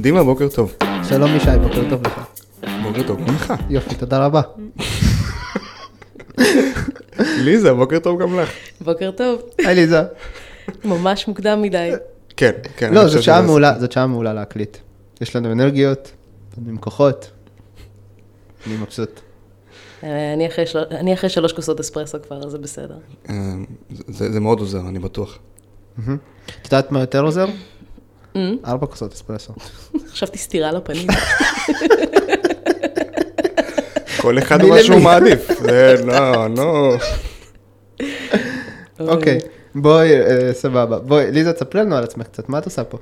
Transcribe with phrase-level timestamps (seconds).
[0.00, 0.74] דימה, בוקר טוב.
[1.08, 2.20] שלום ישי, בוקר טוב לך.
[2.82, 3.54] בוקר טוב גם לך.
[3.70, 4.40] יופי, תודה רבה.
[7.18, 8.50] ליזה, בוקר טוב גם לך.
[8.80, 9.40] בוקר טוב.
[9.58, 10.02] היי ליזה.
[10.84, 11.90] ממש מוקדם מדי.
[12.36, 12.94] כן, כן.
[12.94, 14.76] לא, אני זאת שעה מעולה, זאת שעה מעולה להקליט.
[15.20, 16.10] יש לנו אנרגיות,
[16.56, 17.30] אנחנו עם כוחות.
[18.66, 19.20] אני מבסוט.
[20.04, 22.96] אה, אני אחרי של- אני אחרי שלוש כוסות אספרסו כבר, אז זה בסדר.
[23.30, 23.34] אה,
[24.08, 25.38] זה זה מאוד עוזר, אני בטוח.
[25.98, 26.18] מהמם.
[26.62, 27.46] את יודעת מה יותר עוזר?
[28.36, 29.52] אה, ארבע כוסות אספרסו.
[30.12, 31.06] חשבתי סטירה לפנים.
[34.20, 35.04] כל אחד מה שהוא למי?
[35.04, 35.50] מעדיף.
[35.60, 36.96] זה לא, לא.
[39.00, 39.38] אוקיי,
[39.74, 40.98] בואי, אה, סבבה.
[40.98, 42.98] בואי, ליזה, תספרי לנו על עצמך קצת, מה את עושה פה?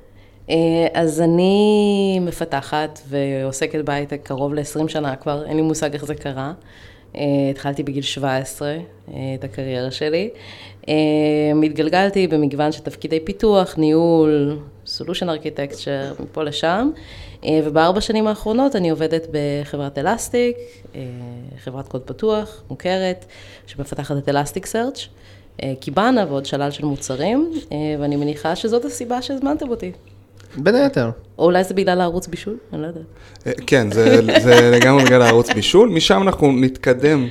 [0.51, 0.57] אה,
[0.95, 6.53] אז אני מפתחת ועוסקת בהייטק קרוב ל-20 שנה כבר, אין לי מושג איך זה קרה.
[7.17, 8.79] אה, התחלתי בגיל 17 אה,
[9.39, 10.31] את הקריירה שלי.
[10.89, 16.91] אה, התגלגלתי במגוון של תפקידי פיתוח, ניהול, solution architecture, מפה לשם.
[17.45, 20.57] אה, ובארבע שנים האחרונות אני עובדת בחברת אלסטיק,
[20.95, 21.01] אה,
[21.65, 23.25] חברת קוד פתוח, מוכרת,
[23.67, 25.09] שמפתחת את אלסטיק סרצ',
[25.81, 29.93] קיבאנה ועוד שלל של מוצרים, אה, ואני מניחה שזאת הסיבה שהזמנתם אותי.
[30.57, 31.11] בין היתר.
[31.39, 32.57] או אולי זה בגלל הערוץ בישול?
[32.73, 33.61] אני לא יודעת.
[33.67, 37.29] כן, זה זה לגמרי בגלל הערוץ בישול, משם אנחנו נתקדם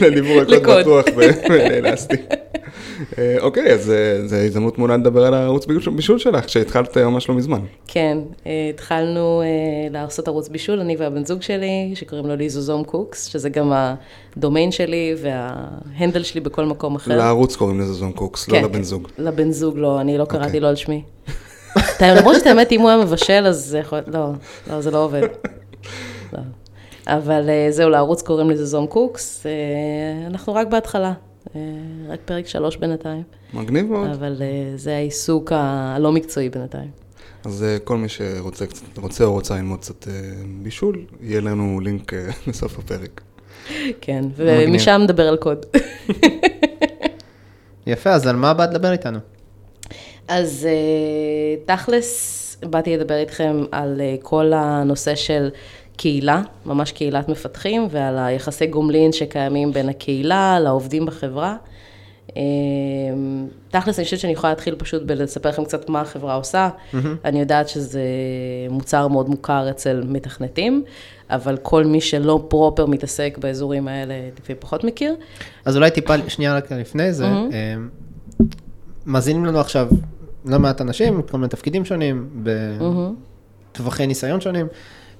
[0.00, 0.80] לדיבור הקוד.
[0.80, 1.04] בטוח
[1.50, 2.16] ונאלצתי.
[3.18, 7.34] אה, אוקיי, אז אה, זו הזדמנות מעולה לדבר על הערוץ בישול- שלך, שהתחלת ממש לא
[7.34, 7.60] מזמן.
[7.88, 9.46] כן, אה, התחלנו אה,
[9.90, 13.72] לעשות ערוץ בישול, אני והבן זוג שלי, שקוראים לו ליזוזום קוקס, שזה גם
[14.36, 17.16] הדומיין שלי וההנדל שלי בכל מקום אחר.
[17.16, 19.08] לערוץ קוראים לזה זון קוקס, לא כן, לבן זוג.
[19.18, 20.60] לבן זוג לא, אני לא קראתי אוקיי.
[20.60, 21.02] לו על שמי.
[22.18, 23.98] למרות שאת האמת, אם הוא היה מבשל, אז זה יכול...
[24.06, 24.26] לא,
[24.70, 25.22] לא, זה לא עובד.
[27.06, 29.46] אבל אה, זהו, לערוץ קוראים לזה זום קוקס.
[29.46, 29.50] אה,
[30.26, 31.12] אנחנו רק בהתחלה,
[31.56, 31.60] אה,
[32.08, 33.22] רק פרק שלוש בינתיים,
[33.54, 34.08] מגניב מאוד.
[34.10, 34.42] אבל
[34.76, 36.90] זה העיסוק הלא מקצועי בינתיים.
[37.44, 40.06] אז כל מי שרוצה קצת- רוצה או רוצה ללמוד קצת
[40.62, 42.12] בישול, יהיה לנו לינק
[42.48, 43.20] בסוף הפרק.
[44.00, 44.24] כן.
[44.36, 45.66] ומשם נדבר על קוד.
[47.86, 49.18] יפה, אז על מה באת לדבר איתנו?
[50.28, 50.68] אז
[51.66, 52.38] תכלס,
[52.70, 55.48] באתי לדבר איתכם על כל הנושא של
[55.96, 61.56] קהילה, ממש קהילת מפתחים, ועל היחסי גומלין שקיימים בין הקהילה לעובדים בחברה.
[62.36, 62.42] אה,
[63.70, 66.68] תכלס, אני חושבת שאני יכולה להתחיל פשוט בלספר לכם קצת מה החברה עושה.
[67.24, 68.02] אני יודעת שזה
[68.70, 70.84] מוצר מאוד מוכר אצל מתכנתים,
[71.30, 75.14] אבל כל מי שלא פרופר מתעסק באזורים האלה, לפעמים פחות מכיר.
[75.64, 77.26] אז אולי טיפה שנייה רק לפני זה.
[77.26, 77.74] אה,
[79.06, 79.88] מאזינים לנו עכשיו
[80.44, 82.28] לא מעט אנשים, כל מיני תפקידים שונים.
[83.72, 84.66] בטווחי ניסיון שונים.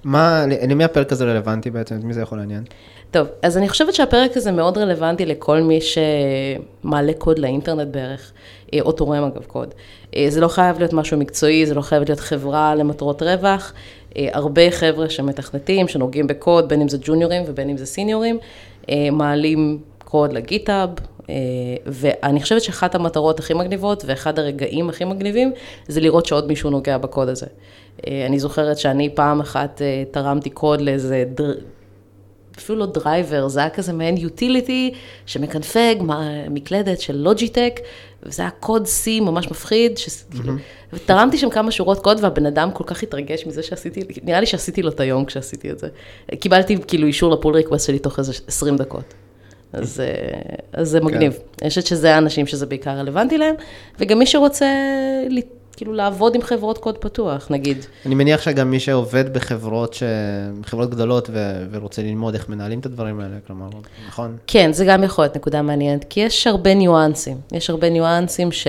[0.04, 1.96] מה, למי הפרק הזה רלוונטי בעצם?
[1.96, 2.64] את מי זה יכול לעניין?
[3.10, 8.32] טוב, אז אני חושבת שהפרק הזה מאוד רלוונטי לכל מי שמעלה קוד לאינטרנט בערך,
[8.74, 9.74] אה, או תורם אגב קוד.
[10.16, 13.72] אה, זה לא חייב להיות משהו מקצועי, זה לא חייב להיות חברה למטרות רווח.
[14.16, 18.38] אה, הרבה חבר'ה שמתכנתים, שנוגעים בקוד, בין אם זה ג'וניורים ובין אם זה סיניורים,
[19.12, 20.88] מעלים קוד ל GitHub,
[21.86, 25.52] ואני חושבת שאחת המטרות הכי מגניבות ואחד הרגעים הכי מגניבים,
[25.88, 27.46] זה לראות שעוד מישהו נוגע בקוד הזה.
[28.06, 31.54] אה, אני זוכרת שאני פעם אחת אה, תרמתי קוד לאיזה דר...
[32.58, 34.94] אפילו לא driver, זה היה כזה מעין utility
[35.26, 35.94] שמקנפג
[36.50, 37.80] מקלדת של Logitech,
[38.22, 40.08] וזה היה קוד C ממש מפחיד, ש...
[40.30, 40.52] כאילו,
[40.92, 44.82] ותרמתי שם כמה שורות קוד והבן אדם כל כך התרגש מזה שעשיתי, נראה לי שעשיתי
[44.82, 45.88] לו את היום כשעשיתי את זה.
[46.40, 49.14] קיבלתי כאילו אישור ל pull request שלי תוך איזה 20 דקות.
[49.72, 50.06] אז, אה,
[50.72, 51.38] אז זה מגניב.
[51.62, 53.54] אני חושבת שזה האנשים שזה בעיקר רלוונטי להם,
[54.00, 54.66] וגם מי שרוצה
[55.30, 55.40] ל-
[55.76, 57.76] כאילו לעבוד עם חברות קוד פתוח, נגיד.
[58.06, 60.02] אני מניח שגם מי שעובד בחברות, ש...
[60.64, 61.64] חברות גדולות ו...
[61.70, 63.68] ורוצה ללמוד איך מנהלים את הדברים האלה, כלומר,
[64.08, 64.36] נכון?
[64.46, 67.36] כן, זה גם יכול להיות נקודה מעניינת, כי יש הרבה ניואנסים.
[67.52, 68.66] יש הרבה ניואנסים ש...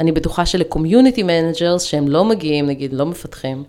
[0.00, 3.64] אני בטוחה של community managers שהם לא מגיעים, נגיד, לא מפתחים,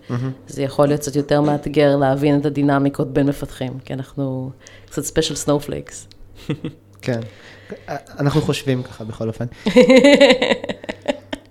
[0.47, 4.51] זה יכול להיות קצת יותר מאתגר להבין את הדינמיקות בין מפתחים, כי אנחנו
[4.85, 6.07] קצת special snowflakes.
[7.01, 7.19] כן.
[8.19, 9.45] אנחנו חושבים ככה בכל אופן.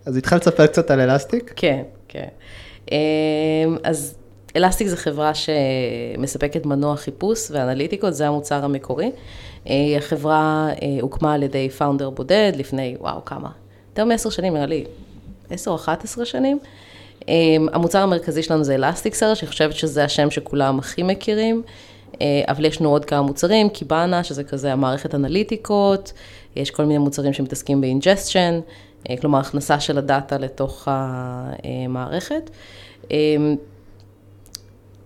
[0.06, 1.53] אז התחלת לספר קצת על Elastic?
[1.56, 2.29] כן, כן.
[2.93, 2.97] אה,
[3.85, 4.15] אז
[4.56, 9.11] Elastic זו חברה שמספקת מנוע חיפוש ואנליטיקות, זה המוצר המקורי.
[9.69, 13.50] אה, החברה אה, הוקמה על ידי founder בודד לפני, וואו, כמה?
[13.94, 14.85] יותר מעשר שנים, נראה לי,
[15.50, 16.58] עשר או אחת עשרה שנים.
[17.29, 17.35] אה,
[17.73, 21.62] המוצר המרכזי שלנו זה Elasticsearch, אני חושבת שזה השם שכולם הכי מכירים.
[22.20, 26.12] אה, אבל יש לנו עוד כמה מוצרים, Kibana, שזה כזה המערכת אנליטיקות,
[26.56, 28.61] יש כל מיני מוצרים שמתעסקים ב ingestion,
[29.20, 32.50] כלומר הכנסה של הדאטה לתוך המערכת.
[33.11, 33.17] אה,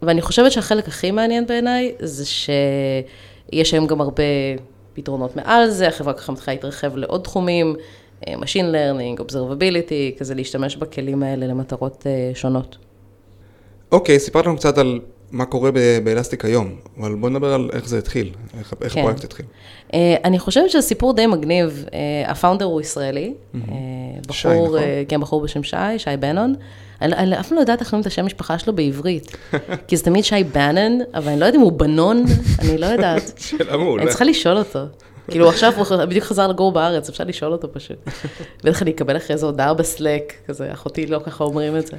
[0.02, 4.22] ואני חושבת שהחלק הכי מעניין בעיניי זה שיש היום גם הרבה
[4.94, 7.82] פתרונות מעל זה, החברה ככה מתחילה להתרחב לעוד תחומים, אה,
[8.26, 12.76] Machine Learning, Observability, כזה להשתמש בכלים האלה למטרות אה, שונות.
[13.92, 15.00] אוקיי, סיפרת לנו קצת על
[15.30, 15.70] מה קורה
[16.04, 19.00] באלסטיק היום, אבל בוא נדבר על איך זה התחיל, איך, איך כן.
[19.00, 19.46] הפרויקט התחיל.
[19.94, 21.84] אה, אני חושבת שזה סיפור די מגניב.
[21.92, 23.60] אה, הפאונדר הוא ישראלי, אה,
[24.30, 24.78] שי, בחור, נכון?
[24.78, 26.54] אה, כן, בחור בשם שי, שי בנון.
[27.02, 29.36] אני אני אף פעם לא יודעת איך קוראים את השם משפחה שלו בעברית.
[29.88, 32.24] כי זה תמיד שי בנון, אבל אני לא יודעת אם הוא בנון,
[32.58, 33.32] אני לא יודעת.
[33.58, 34.02] שאלה מעולה.
[34.02, 34.80] אני צריכה לשאול אותו.
[35.30, 37.96] כאילו עכשיו הוא בדיוק חזר לגור בארץ, אפשר לשאול אותו פשוט.
[38.64, 41.96] בטח אני אקבל אחרי זה הודעה בסלק, כזה, אחותי לא ככה אומרים את זה.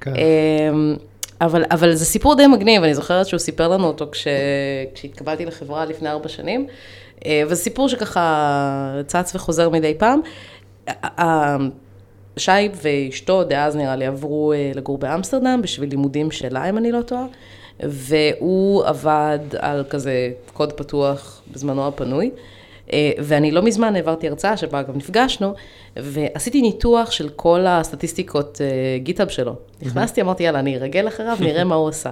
[0.00, 0.12] כן.
[0.16, 0.96] אמ,
[1.40, 4.26] אבל, אבל זה סיפור די מגניב, אני זוכרת שהוא סיפר לנו אותו כש,
[4.94, 6.66] כשהתקבלתי לחברה לפני ארבע שנים,
[7.26, 10.20] אה, וזה סיפור שככה צץ וחוזר מדי פעם.
[12.36, 17.02] שי ואשתו, דאז נראה לי, עברו אה, לגור באמסטרדם בשביל לימודים שלה, אם אני לא
[17.02, 17.26] טועה,
[17.80, 22.30] והוא עבד על כזה קוד פתוח בזמנו הפנוי.
[22.92, 25.54] אה, ואני לא מזמן העברתי הרצאה שבה אגב נפגשנו,
[25.96, 28.60] ועשיתי ניתוח של כל הסטטיסטיקות
[28.98, 29.54] GitHub שלו.
[29.82, 32.10] נכנסתי, אמרתי, יאללה, אני ארגל אחריו, נראה מה הוא עשה.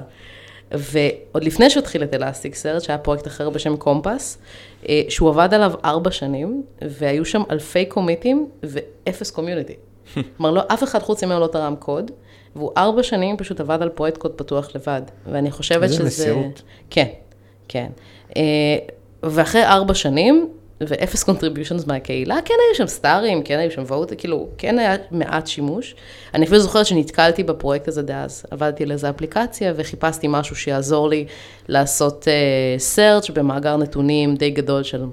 [0.72, 4.38] ועוד לפני שהוא התחיל את Elasticsearch, שהיה פרויקט אחר בשם Compass,
[4.88, 9.74] אה, שהוא עבד עליו ארבע שנים, והיו שם אלפי קומיטים ואפס community.
[10.36, 12.10] כלומר, לא, אף אחד חוץ ממנו לא תרם קוד,
[12.56, 15.02] והוא ארבע שנים פשוט עבד על פרויקט קוד פתוח לבד.
[15.26, 16.06] ואני חושבת איזה שזה...
[16.06, 16.62] מסירות.
[16.90, 17.08] כן,
[17.68, 17.88] כן.
[18.36, 18.42] אה,
[19.22, 20.48] ואחרי ארבע שנים,
[20.88, 25.46] ואפס contributions מהקהילה, כן היו שם סטארים, כן היו שם וואוט, כאילו, כן היה מעט
[25.46, 25.94] שימוש.
[26.34, 28.46] אני אפילו זוכרת שנתקלתי בפרויקט הזה דאז.
[28.50, 31.26] עבדתי על איזו אפליקציה וחיפשתי משהו שיעזור לי
[31.68, 35.04] לעשות אה, search במאגר נתונים די גדול של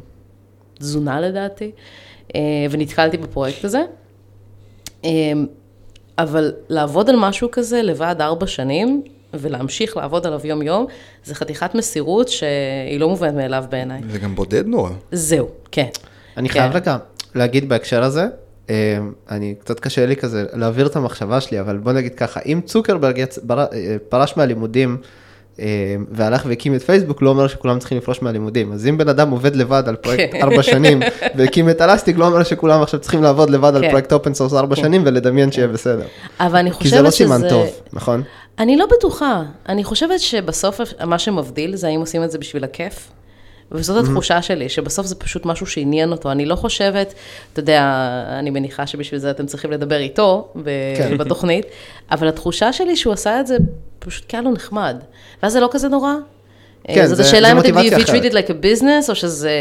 [0.79, 1.71] תזונה לדעתי,
[2.27, 2.33] אה,
[2.71, 3.83] ונתקלתי בפרויקט הזה.
[5.03, 5.05] Um,
[6.17, 10.85] אבל לעבוד על משהו כזה לבד ארבע שנים, ולהמשיך לעבוד עליו יום-יום,
[11.23, 14.01] זה חתיכת מסירות שהיא לא מובנת מאליו בעיניי.
[14.09, 14.89] זה גם בודד נורא.
[15.11, 15.87] זהו, כן.
[16.37, 16.53] אני כן.
[16.53, 16.97] חייב רגע
[17.35, 18.25] להגיד בהקשר הזה,
[18.69, 18.97] אה,
[19.29, 23.17] אני, קצת קשה לי כזה להעביר את המחשבה שלי, אבל בוא נגיד ככה, אם צוקרברג
[23.17, 23.39] יצ...
[23.43, 23.59] בר...
[23.59, 24.97] אה, פרש מהלימודים
[25.59, 28.71] אה, והלך והקים את פייסבוק, לא אומר שכולם צריכים לפרוש מהלימודים.
[28.71, 30.41] אז אם בן אדם עובד לבד על פרויקט כן.
[30.41, 30.99] ארבע שנים
[31.35, 33.89] והקים את Elastic, לא אומר שכולם עכשיו צריכים לעבוד לבד על כן.
[33.89, 36.05] פרויקט open source ארבע שנים ולדמיין שיהיה בסדר.
[36.39, 37.17] אבל אני כי חושבת זה לא שזה...
[37.17, 38.23] סימן טוב, נכון?
[38.59, 39.41] אני לא בטוחה.
[39.69, 43.11] אני חושבת שבסוף מה שמבדיל זה האם עושים את זה בשביל הכיף.
[43.73, 46.31] וזאת התחושה שלי, שבסוף זה פשוט משהו שעניין אותו.
[46.31, 47.13] אני לא חושבת,
[47.53, 47.83] אתה יודע,
[48.39, 51.17] אני מניחה שבשביל זה אתם צריכים לדבר איתו ב- כן.
[51.17, 51.65] בתוכנית,
[52.11, 53.57] אבל התחושה שלי שהוא עשה את זה
[53.99, 54.95] פשוט כי היה לו נחמד.
[55.43, 56.13] ואז זה לא כזה נורא.
[56.87, 59.15] כן, אז זאת זה- השאלה זה אם אתם you treat it like a business או
[59.15, 59.51] שזה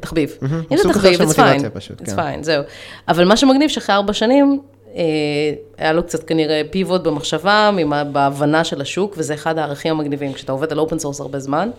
[0.00, 0.36] תחביב.
[0.72, 1.60] אם זה תחביב, it's fine.
[1.60, 2.18] it's כן.
[2.18, 2.62] fine, זהו.
[3.08, 4.73] אבל מה שמגניב שאחרי ארבע שנים, אה,
[5.78, 7.70] היה לו קצת כנראה פיבוט במחשבה,
[8.12, 10.32] בהבנה של השוק, וזה אחד הערכים המגניבים.
[10.32, 11.70] כשאתה עובד על open source הרבה זמן,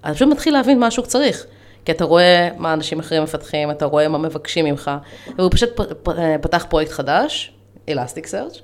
[0.00, 1.46] אתה פשוט מתחיל להבין מה השוק צריך.
[1.84, 4.90] כי אתה רואה מה אנשים אחרים מפתחים, אתה רואה מה מבקשים ממך,
[5.38, 6.08] והוא פשוט פ-
[6.40, 7.52] פתח פרויקט חדש,
[7.88, 8.60] Elasticsearch,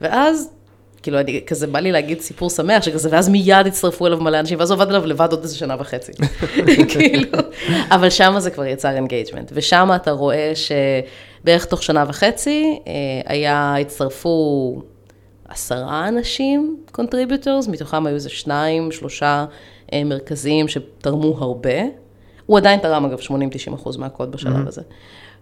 [0.00, 0.50] ואז,
[1.02, 4.58] כאילו, אני, כזה בא לי להגיד סיפור שמח, שכזה, ואז מיד הצטרפו אליו מלא אנשים,
[4.58, 6.12] ואז הוא עבד עליו לבד עוד איזה שנה וחצי.
[6.92, 7.38] כאילו,
[7.90, 10.52] אבל שם זה כבר יצר engagement, ושם אתה רואה
[11.44, 12.92] שבערך תוך שנה וחצי, אה,
[13.26, 14.82] היה, הצטרפו
[15.48, 19.44] עשרה אנשים, contributors, מתוכם היו איזה שניים, שלושה
[19.92, 21.82] אה, מרכזיים שתרמו הרבה.
[22.46, 24.82] הוא עדיין תרם, אגב, 80-90 אחוז מהקוד בשלב הזה.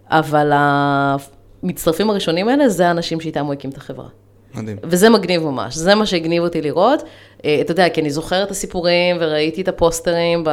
[0.08, 4.08] אבל המצטרפים הראשונים האלה, זה האנשים שאיתם הוא הקים את החברה.
[4.55, 4.77] מדהים.
[4.82, 7.03] וזה מגניב ממש, זה מה שהגניב אותי לראות.
[7.44, 10.44] אה, אתה יודע, כי אני זוכרת את הסיפורים וראיתי את הפוסטרים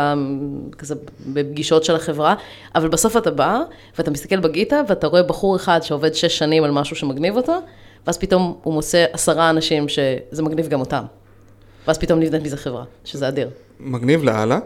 [0.77, 2.35] כזה בפגישות של החברה,
[2.75, 3.59] אבל בסוף אתה בא
[3.97, 7.59] ואתה מסתכל בגיטה ואתה רואה בחור אחד שעובד שש שנים על משהו שמגניב אותו,
[8.07, 11.03] ואז פתאום הוא מוצא עשרה אנשים שזה מגניב גם אותם.
[11.87, 13.49] ואז פתאום נבנית מזה חברה, שזה אדיר.
[13.79, 14.59] מגניב לאללה.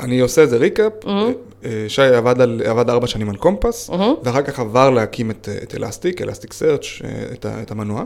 [0.00, 0.92] אני עושה איזה ריקאפ.
[1.64, 3.90] אה, שי עבד, על, עבד ארבע שנים על קומפס,
[4.22, 6.84] ואחר כך עבר להקים את, אה, את אלסטיק, אלסטיק סרצ',
[7.32, 8.04] את, את המנוע.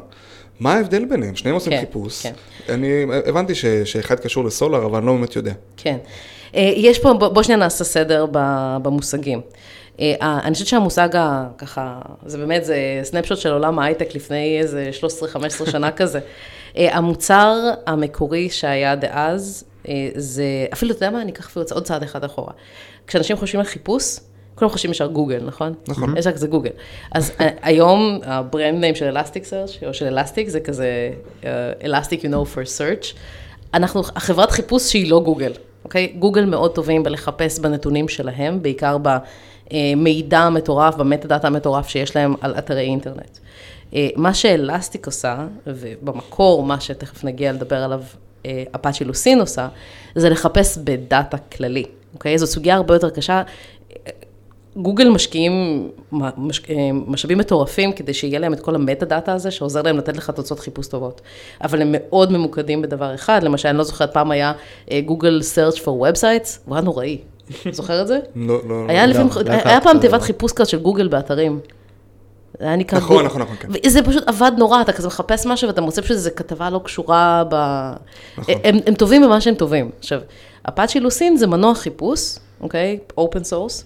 [0.60, 1.36] מה ההבדל ביניהם?
[1.36, 2.22] שניהם עושים כן, חיפוש.
[2.26, 2.32] כן.
[2.68, 2.88] אני
[3.26, 5.52] הבנתי ש, שאחד קשור לסולר, אבל אני לא באמת יודע.
[5.76, 5.96] כן.
[6.54, 8.26] אה, יש פה, בוא שנייה נעשה סדר
[8.82, 9.40] במושגים.
[10.00, 11.48] אה, ה- אני חושבת שהמושג ה...
[11.58, 14.90] ככה, זה באמת, זה סנפשוט של עולם ההייטק לפני איזה
[15.66, 16.20] 13-15 שנה כזה.
[16.76, 17.54] אה, המוצר
[17.86, 22.24] המקורי שהיה דאז, אה, זה, אפילו, אתה יודע מה, אני אקח אפילו עוד צעד אחד
[22.24, 22.52] אחורה.
[23.06, 24.16] כשאנשים חושבים על חיפוש,
[24.58, 25.74] כולם חושבים ישר גוגל, נכון?
[25.88, 26.16] נכון.
[26.16, 26.70] יש רק זה גוגל.
[27.12, 31.10] אז אה, היום ה brand name של search או של Elastic זה כזה
[31.84, 33.16] Elastic you know for search.
[33.74, 35.52] אנחנו, החברת חיפוש שהיא לא גוגל,
[35.84, 36.12] אוקיי?
[36.18, 38.96] גוגל מאוד טובים בלחפש בנתונים שלהם, בעיקר
[39.72, 43.38] במידע המטורף, ב metadata המטורף שיש להם על אתרי אינטרנט.
[43.94, 48.02] אה, מה ש Elastic עושה, ובמקור, מה שתכף נגיע לדבר עליו,
[48.74, 49.68] Apache Lucene עושה,
[50.14, 51.84] זה לחפש בדאטה כללי,
[52.14, 52.38] אוקיי?
[52.38, 53.42] זו סוגיה הרבה יותר קשה.
[54.78, 56.62] גוגל משקיעים מש,
[57.06, 60.60] משאבים מטורפים כדי שיהיה להם את כל ה metadata הזה, שעוזר להם לתת לך תוצאות
[60.60, 61.20] חיפוש טובות.
[61.64, 64.52] אבל הם מאוד ממוקדים בדבר אחד, למשל, אני לא זוכרת, פעם היה
[65.04, 67.18] גוגל search for websites, הוא היה נוראי.
[67.70, 68.18] זוכר את זה?
[68.36, 68.84] לא, לא.
[68.88, 69.12] היה, לא.
[69.12, 70.26] לפעמים, לא היה פעם תיבת לא.
[70.26, 71.60] חיפוש כזאת של גוגל באתרים.
[72.58, 73.68] זה היה נקרא נכון, נכון, נכון, כן.
[73.84, 77.54] וזה פשוט עבד נורא, אתה כזה מחפש משהו ואתה מוצא איזו כתבה לא קשורה ב...
[78.38, 78.54] נכון.
[78.64, 79.90] הם, הם טובים במה שהם טובים.
[79.98, 80.20] עכשיו,
[80.62, 82.98] Apache Lucene זה מנוע חיפוש, אוקיי?
[83.18, 83.84] open source,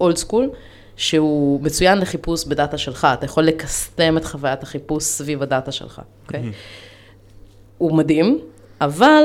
[0.00, 0.50] old school,
[0.96, 6.40] שהוא מצוין לחיפוש בדאטה שלך, אתה יכול לקסטם את חוויית החיפוש סביב הדאטה שלך, אוקיי?
[7.78, 8.38] הוא מדהים,
[8.80, 9.22] אבל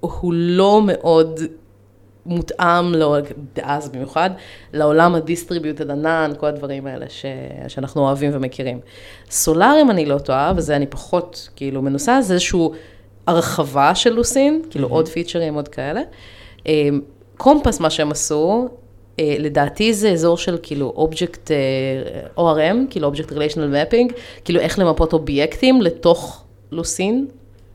[0.00, 1.40] הוא לא מאוד
[2.26, 3.16] מותאם, לא,
[3.62, 4.30] אז במיוחד,
[4.72, 7.24] לעולם ה distributed ענן, כל הדברים האלה ש,
[7.68, 8.80] שאנחנו אוהבים ומכירים.
[9.30, 12.60] Solr, אם אני לא טועה, וזה אני פחות כאילו מנוסה, זה איזושהי
[13.26, 16.00] הרחבה של Lucene, כאילו עוד פיצ'רים, עוד כאלה.
[16.66, 16.88] אה,
[17.36, 18.68] Compass, מה שהם עשו,
[19.38, 21.50] לדעתי זה אזור של כאילו object,
[22.36, 24.12] ORM, כאילו object relational mapping,
[24.44, 27.26] כאילו איך למפות אובייקטים לתוך Lucene,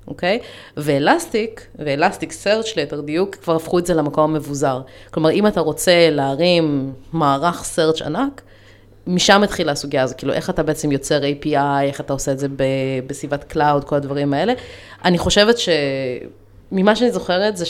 [0.08, 0.40] אוקיי?
[0.78, 4.82] ו Elastic, ו Elasticsearch ליתר דיוק, כבר הפכו את זה למקום המבוזר.
[5.12, 8.42] כלומר, אם אתה רוצה להרים מערך search ענק,
[9.08, 12.48] משם התחילה הסוגיה הזו, כאילו איך אתה בעצם יוצר API, איך אתה עושה את זה
[13.08, 14.54] בסביבת cloud, כל הדברים האלה.
[15.06, 15.70] אני חושבת ש...
[16.72, 17.66] ממה שאני זוכרת זה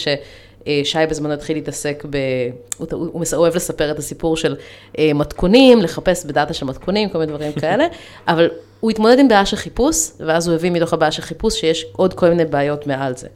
[0.65, 2.17] ששי בזמנו התחיל להתעסק ב...
[2.77, 4.55] הוא, הוא, הוא אוהב לספר את הסיפור של
[4.99, 7.87] אה, מתכונים, לחפש בדאטה של מתכונים, כל מיני דברים כאלה,
[8.27, 11.85] אבל הוא התמודד עם בעיה של חיפוש, ואז הוא הבין מתוך הבעיה של חיפוש שיש
[11.91, 13.27] עוד כל מיני בעיות מעל זה.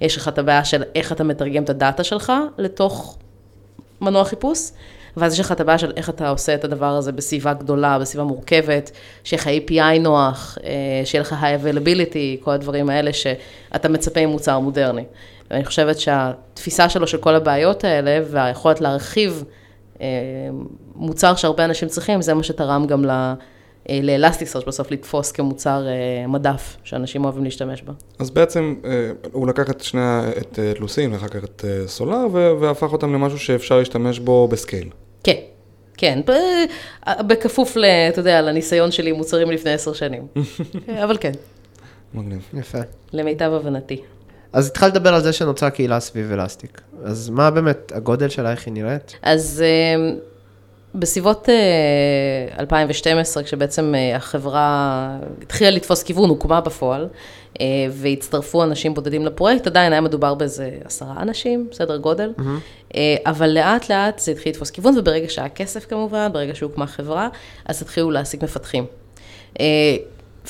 [0.00, 3.18] יש לך את הבעיה של איך אתה מתרגם את הדאטה שלך לתוך
[4.00, 4.70] מנוע חיפוש,
[5.16, 8.24] ואז יש לך את הבעיה של איך אתה עושה את הדבר הזה בסביבה גדולה, בסביבה
[8.24, 8.90] מורכבת,
[9.24, 10.70] שיהיה לך API נוח, אה,
[11.04, 15.04] שיהיה לך high availability, כל הדברים האלה שאתה מצפה ממוצר מודרני.
[15.50, 19.44] ואני חושבת שהתפיסה שלו של כל הבעיות האלה, והיכולת להרחיב
[20.00, 20.06] אה,
[20.94, 23.32] מוצר שהרבה אנשים צריכים, זה מה שתרם גם ל...
[24.02, 27.92] לאלסטיסרץ' בסוף לתפוס כמוצר אה, מדף שאנשים אוהבים להשתמש בה.
[28.18, 30.00] אז בעצם אה, הוא לקח את שני,
[30.38, 34.48] את אה, לוסין ואחר כך את אה, סולאר ו- והפך אותם למשהו שאפשר להשתמש בו
[34.48, 34.88] בסקייל.
[35.24, 35.36] כן,
[35.96, 40.26] כן, ב- בכפוף, ל, אתה יודע, לניסיון שלי עם מוצרים לפני עשר שנים.
[41.04, 41.32] אבל כן,
[42.14, 42.48] מגניב.
[42.54, 42.78] יפה.
[43.12, 44.00] למיטב הבנתי.
[44.52, 46.80] אז התחלת לדבר על זה שנוצרה קהילה סביב אלסטיק.
[47.04, 49.14] אז מה באמת הגודל שלה, איך היא נראית?
[49.22, 50.12] אז אה,
[50.94, 51.54] בסביבות אה,
[52.58, 55.08] 2012, כשבעצם אה, החברה
[55.42, 57.08] התחילה לתפוס כיוון, הוקמה בפועל,
[57.60, 62.32] אה, והצטרפו אנשים בודדים לפרויקט, עדיין היה מדובר באיזה עשרה אנשים, בסדר גודל,
[62.94, 67.28] אה, אבל לאט לאט זה התחיל לתפוס כיוון, וברגע שהיה כסף כמובן, ברגע שהוקמה חברה,
[67.66, 68.84] אז התחילו להעסיק מפתחים.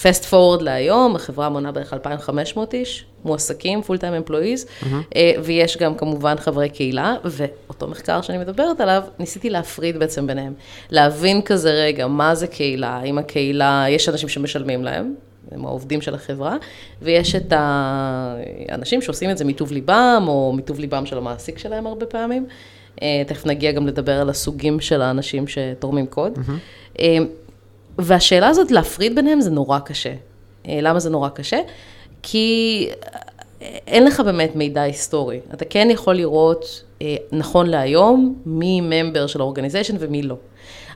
[0.02, 4.66] פסט פורוד להיום, החברה מונה בערך 2,500 איש, מועסקים, פול טיים אמפלואיז,
[5.44, 10.52] ויש גם כמובן חברי קהילה, ואותו מחקר שאני מדברת עליו, ניסיתי להפריד בעצם ביניהם.
[10.90, 15.14] להבין כזה רגע, מה זה קהילה, האם הקהילה, יש אנשים שמשלמים להם,
[15.50, 16.56] הם העובדים של החברה,
[17.02, 22.06] ויש את האנשים שעושים את זה מטוב ליבם, או מטוב ליבם של המעסיק שלהם הרבה
[22.06, 22.46] פעמים.
[23.02, 26.38] אה, תכף נגיע גם לדבר על הסוגים של האנשים שתורמים קוד.
[27.00, 27.18] אה,
[27.98, 30.12] והשאלה הזאת, להפריד ביניהם זה נורא קשה.
[30.68, 31.58] אה, למה זה נורא קשה?
[32.22, 32.88] כי
[33.60, 35.40] אין לך באמת מידע היסטורי.
[35.54, 40.36] אתה כן יכול לראות, אה, נכון להיום, מי ממבר של האורגניזיישן ומי לא.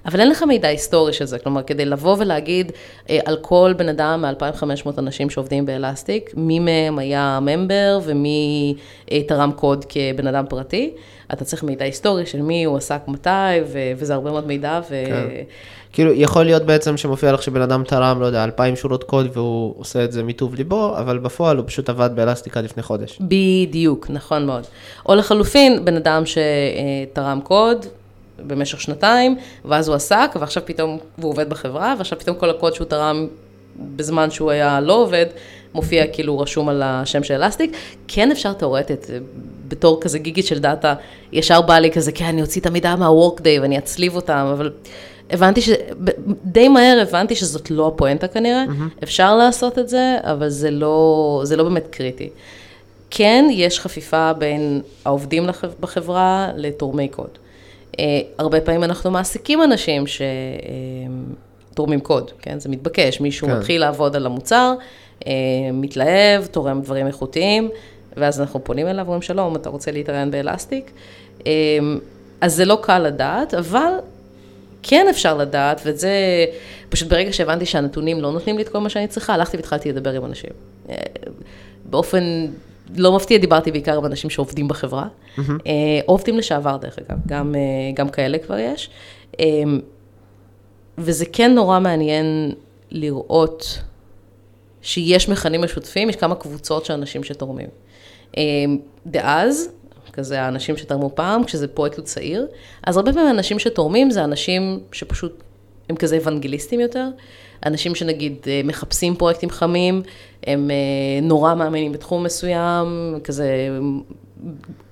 [0.07, 2.73] אבל אין לך מידע היסטורי של זה, כלומר, כדי לבוא ולהגיד
[3.11, 8.75] אה, על כל בן אדם מ-2,500 אנשים שעובדים באלסטיק, מי מהם היה ממבר ומי
[9.13, 10.91] אה, תרם קוד כבן אדם פרטי,
[11.33, 13.31] אתה צריך מידע היסטורי של מי הוא עסק מתי,
[13.67, 15.05] ו- וזה הרבה מאוד מידע, ו...
[15.07, 15.27] כן.
[15.93, 19.75] כאילו, יכול להיות בעצם שמופיע לך שבן אדם תרם, לא יודע, 2,000 שורות קוד והוא
[19.79, 23.19] עושה את זה מטוב ליבו, אבל בפועל הוא פשוט עבד באלסטיק עד לפני חודש.
[23.21, 24.65] בדיוק, נכון מאוד.
[25.09, 27.87] או לחלופין, בן אדם שתרם קוד
[28.47, 32.85] במשך שנתיים, ואז הוא עסק, ועכשיו פתאום, והוא עובד בחברה, ועכשיו פתאום כל הקוד שהוא
[32.85, 33.27] תרם
[33.97, 35.27] בזמן שהוא היה לא עובד,
[35.75, 37.73] מופיע כאילו רשום על השם של אלסטיק.
[38.09, 39.07] כן אפשר תאורטית,
[39.69, 40.95] בתור כזה גיגית של דאטה,
[41.33, 44.73] ישר בא לי כזה, כן, אני אוציא את המידע מה-workday ואני אצליב אותם, אבל
[45.31, 45.69] הבנתי ש...
[46.45, 49.03] די מהר הבנתי שזאת לא הפואנטה כנראה, mm-hmm.
[49.03, 52.29] אפשר לעשות את זה, אבל זה לא, זה לא באמת קריטי.
[53.11, 57.39] כן, יש חפיפה בין העובדים לח- בחברה לתורמי קוד.
[57.93, 57.99] Uh,
[58.39, 60.05] הרבה פעמים אנחנו מעסיקים אנשים
[61.71, 62.61] שתורמים קוד, כן?
[62.61, 63.57] זה מתבקש, מישהו כן.
[63.57, 64.75] מתחיל לעבוד על המוצר,
[65.21, 65.25] uh,
[65.73, 67.71] מתלהב, תורם דברים איכותיים,
[68.17, 70.91] ואז אנחנו פונים אליו ואומרים, שלום, אתה רוצה להתראיין באלסטיק?
[72.41, 73.93] אז זה לא קל לדעת, אבל
[74.83, 76.11] כן אפשר לדעת, וזה,
[76.89, 80.13] פשוט ברגע שהבנתי שהנתונים לא נותנים לי את כל מה שאני צריכה, הלכתי והתחלתי לדבר
[80.13, 80.51] עם אנשים.
[80.91, 80.97] אה,
[81.85, 82.47] באופן
[82.97, 85.43] לא מפתיע, דיברתי בעיקר עם אנשים שעובדים בחברה, mm-hmm.
[86.07, 87.61] עובדים לשעבר דרך אגב, גם, אה,
[87.95, 88.91] גם כאלה כבר יש.
[89.39, 89.81] אמ,
[90.99, 92.53] וזה כן נורא מעניין
[92.91, 93.79] לראות
[94.83, 97.69] שיש מכנים משותפים, יש כמה קבוצות של אנשים שתורמים.
[99.07, 99.69] דאז,
[100.13, 102.47] כזה האנשים שתרמו פעם, כשזה פרויקט צעיר,
[102.83, 105.43] אז הרבה פעמים האנשים שתורמים זה אנשים שפשוט,
[105.89, 107.09] הם כזה אוונגליסטים יותר,
[107.67, 110.03] אנשים שנגיד אה, מחפשים פרויקטים חמים,
[110.47, 110.77] הם אה,
[111.23, 113.69] נורא מאמינים בתחום מסוים, כזה,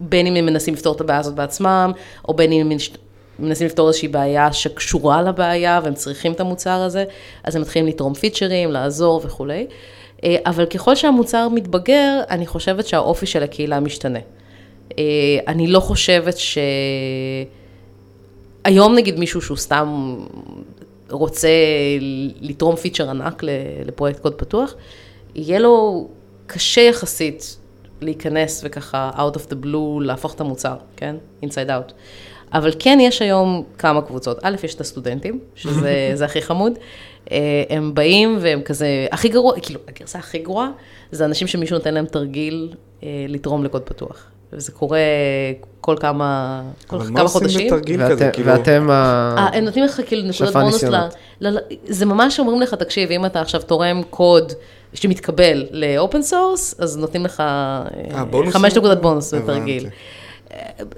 [0.00, 1.92] בין אם הם מנסים לפתור את הבעיה הזאת בעצמם,
[2.28, 2.78] או בין אם הם
[3.38, 7.04] מנסים לפתור איזושהי בעיה שקשורה לבעיה והם צריכים את המוצר הזה,
[7.44, 9.66] אז הם מתחילים לתרום פיצ'רים, לעזור וכולי.
[10.24, 14.18] אה, אבל ככל שהמוצר מתבגר, אני חושבת שהאופי של הקהילה משתנה.
[15.46, 16.58] אני לא חושבת ש...
[18.64, 20.16] היום נגיד מישהו שהוא סתם
[21.10, 21.48] רוצה
[22.40, 23.42] לתרום פיצ'ר ענק
[23.84, 24.74] לפרויקט קוד פתוח,
[25.34, 26.08] יהיה לו
[26.46, 27.56] קשה יחסית
[28.00, 31.16] להיכנס וככה out of the blue, להפוך את המוצר, כן?
[31.44, 31.92] inside out.
[32.52, 34.38] אבל כן, יש היום כמה קבוצות.
[34.42, 36.72] א', יש את הסטודנטים, שזה הכי חמוד.
[37.32, 40.70] אה, הם באים והם כזה, הכי גרוע, כאילו, הגרסה הכי גרועה,
[41.12, 44.29] זה אנשים שמישהו נותן להם תרגיל אה, לתרום לקוד פתוח.
[44.52, 44.98] וזה קורה
[45.80, 47.06] כל כמה, כל כמה חודשים.
[47.06, 48.48] אבל מה עושים בתרגיל כזה, כאילו?
[48.48, 49.34] ואתם ה...
[49.38, 50.84] אה, הם נותנים לך כאילו נקודת בונוס
[51.40, 51.58] ל...
[51.86, 54.52] זה ממש אומרים לך, תקשיב, אם אתה עכשיו תורם קוד
[54.94, 59.88] שמתקבל ל open source, אז נותנים לך אה, חמש נקודת בונוס בתרגיל.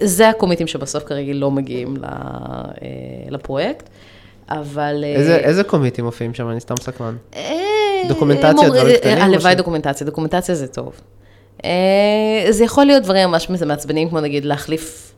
[0.00, 1.97] זה ה commits שבסוף כרגע לא מגיעים
[3.30, 3.88] לפרויקט,
[4.50, 5.04] אבל...
[5.28, 6.50] איזה commits מופיעים שם?
[6.50, 7.16] אני סתם סקרן.
[8.09, 9.18] documentation, דברים קטנים?
[9.18, 11.00] הלוואי documentation, documentation זה טוב.
[11.64, 15.09] אה, זה יכול להיות דברים ממש מעצבנים, כמו נגיד להחליף...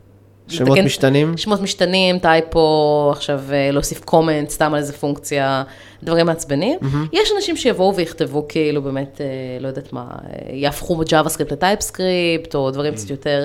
[0.48, 1.36] שמות לתקן, משתנים?
[1.36, 5.62] שמות משתנים, typo, עכשיו אה, להוסיף comment, סתם על איזה פונקציה,
[6.02, 6.78] דברים מעצבנים.
[6.82, 7.08] Mm-hmm.
[7.12, 9.26] יש אנשים שיבואו ויכתבו כאילו באמת, אה,
[9.60, 10.06] לא יודעת מה,
[10.52, 12.96] יהפכו JavaScript ל TypeScript, או דברים mm-hmm.
[12.96, 13.40] קצת יותר,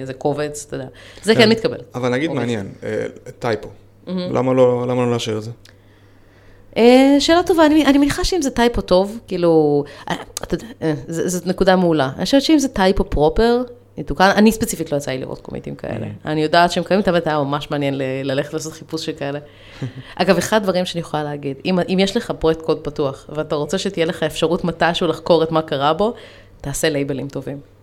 [0.00, 0.86] איזה קובץ, אתה יודע.
[1.22, 1.78] זה כן, כן מתקבל.
[1.94, 2.72] אבל נגיד מעניין,
[3.38, 3.68] typo.
[3.68, 4.10] Mm-hmm.
[4.10, 5.50] למה לא, למה לא את זה?
[6.76, 10.16] אה, שאלה טובה, אני, אני מניחה שאם זה typo טוב, כאילו, אה,
[10.52, 12.10] יודע, אה, זאת נקודה מעולה.
[12.16, 13.62] אני חושבת שאם זה typo proper,
[13.98, 16.06] יתוקן, אני ספציפית לא יצא לי לראות commits כאלה.
[16.06, 16.28] Mm.
[16.28, 17.94] אני יודעת שהם קיימים, תמיד היה ממש מעניין
[18.24, 19.38] ללכת לעשות חיפוש שכאלה.
[20.16, 23.78] אגב, אחד הדברים שאני יכולה להגיד, אם, אם יש לך פרויקט קוד פתוח, ואתה רוצה
[23.78, 26.14] שתהיה לך אפשרות מתישהו לחקור את מה קרה בו,
[26.60, 27.73] תעשה labels טובים.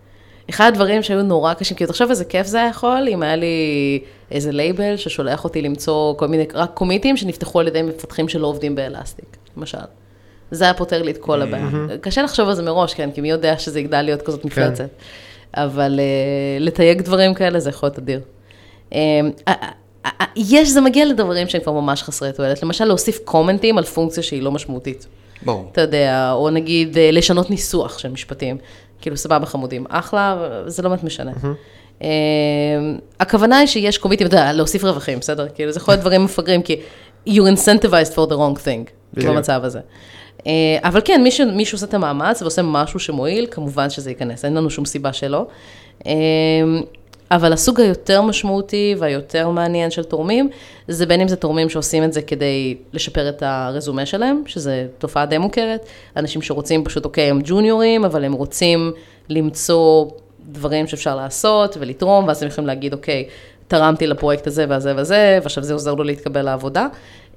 [0.50, 4.00] אחד הדברים שהיו נורא קשים, כי תחשוב איזה כיף זה היה יכול, אם היה לי
[4.30, 8.74] איזה לייבל ששולח אותי למצוא כל מיני, רק commits שנפתחו על ידי מפתחים שלא עובדים
[8.74, 9.78] באלסטיק, למשל.
[10.50, 11.66] זה היה פותר לי את כל הבעיה.
[12.00, 14.78] קשה לחשוב על זה מראש, כן, כי מי יודע שזה יגדל להיות כזאת מפלצת.
[14.78, 14.86] כן.
[15.54, 18.20] אבל uh, לתייג דברים כאלה זה יכול להיות אדיר.
[18.90, 18.94] Um,
[20.36, 22.62] יש, זה מגיע לדברים שהם כבר ממש חסרי תועלת.
[22.62, 25.06] למשל, להוסיף קומנטים על פונקציה שהיא לא משמעותית.
[25.42, 25.68] ברור.
[25.72, 28.56] אתה יודע, או נגיד לשנות ניסוח של משפטים.
[29.02, 30.36] כאילו, סבבה חמודים, אחלה,
[30.66, 31.32] זה לא באמת משנה.
[31.32, 32.04] Mm-hmm.
[33.20, 35.48] הכוונה היא שיש קומיטים, אתה יודע, להוסיף רווחים, בסדר?
[35.48, 36.76] כאילו, זה יכול להיות דברים מפגרים, כי
[37.28, 39.80] you incentivized for the wrong thing, במצב הזה.
[40.46, 44.70] אה, אבל כן, מי שעושה את המאמץ ועושה משהו שמועיל, כמובן שזה ייכנס, אין לנו
[44.70, 45.46] שום סיבה שלא.
[47.34, 50.48] אבל הסוג היותר משמעותי והיותר מעניין של תורמים,
[50.88, 55.26] זה בין אם זה תורמים שעושים את זה כדי לשפר את הרזומה שלהם, שזה תופעה
[55.26, 58.92] די מוכרת, אנשים שרוצים פשוט, אוקיי, הם ג'וניורים, אבל הם רוצים
[59.28, 60.06] למצוא
[60.48, 63.28] דברים שאפשר לעשות ולתרום, ואז הם יכולים להגיד, אוקיי,
[63.68, 66.86] תרמתי לפרויקט הזה והזה וזה, ועכשיו זה עוזר לו להתקבל לעבודה.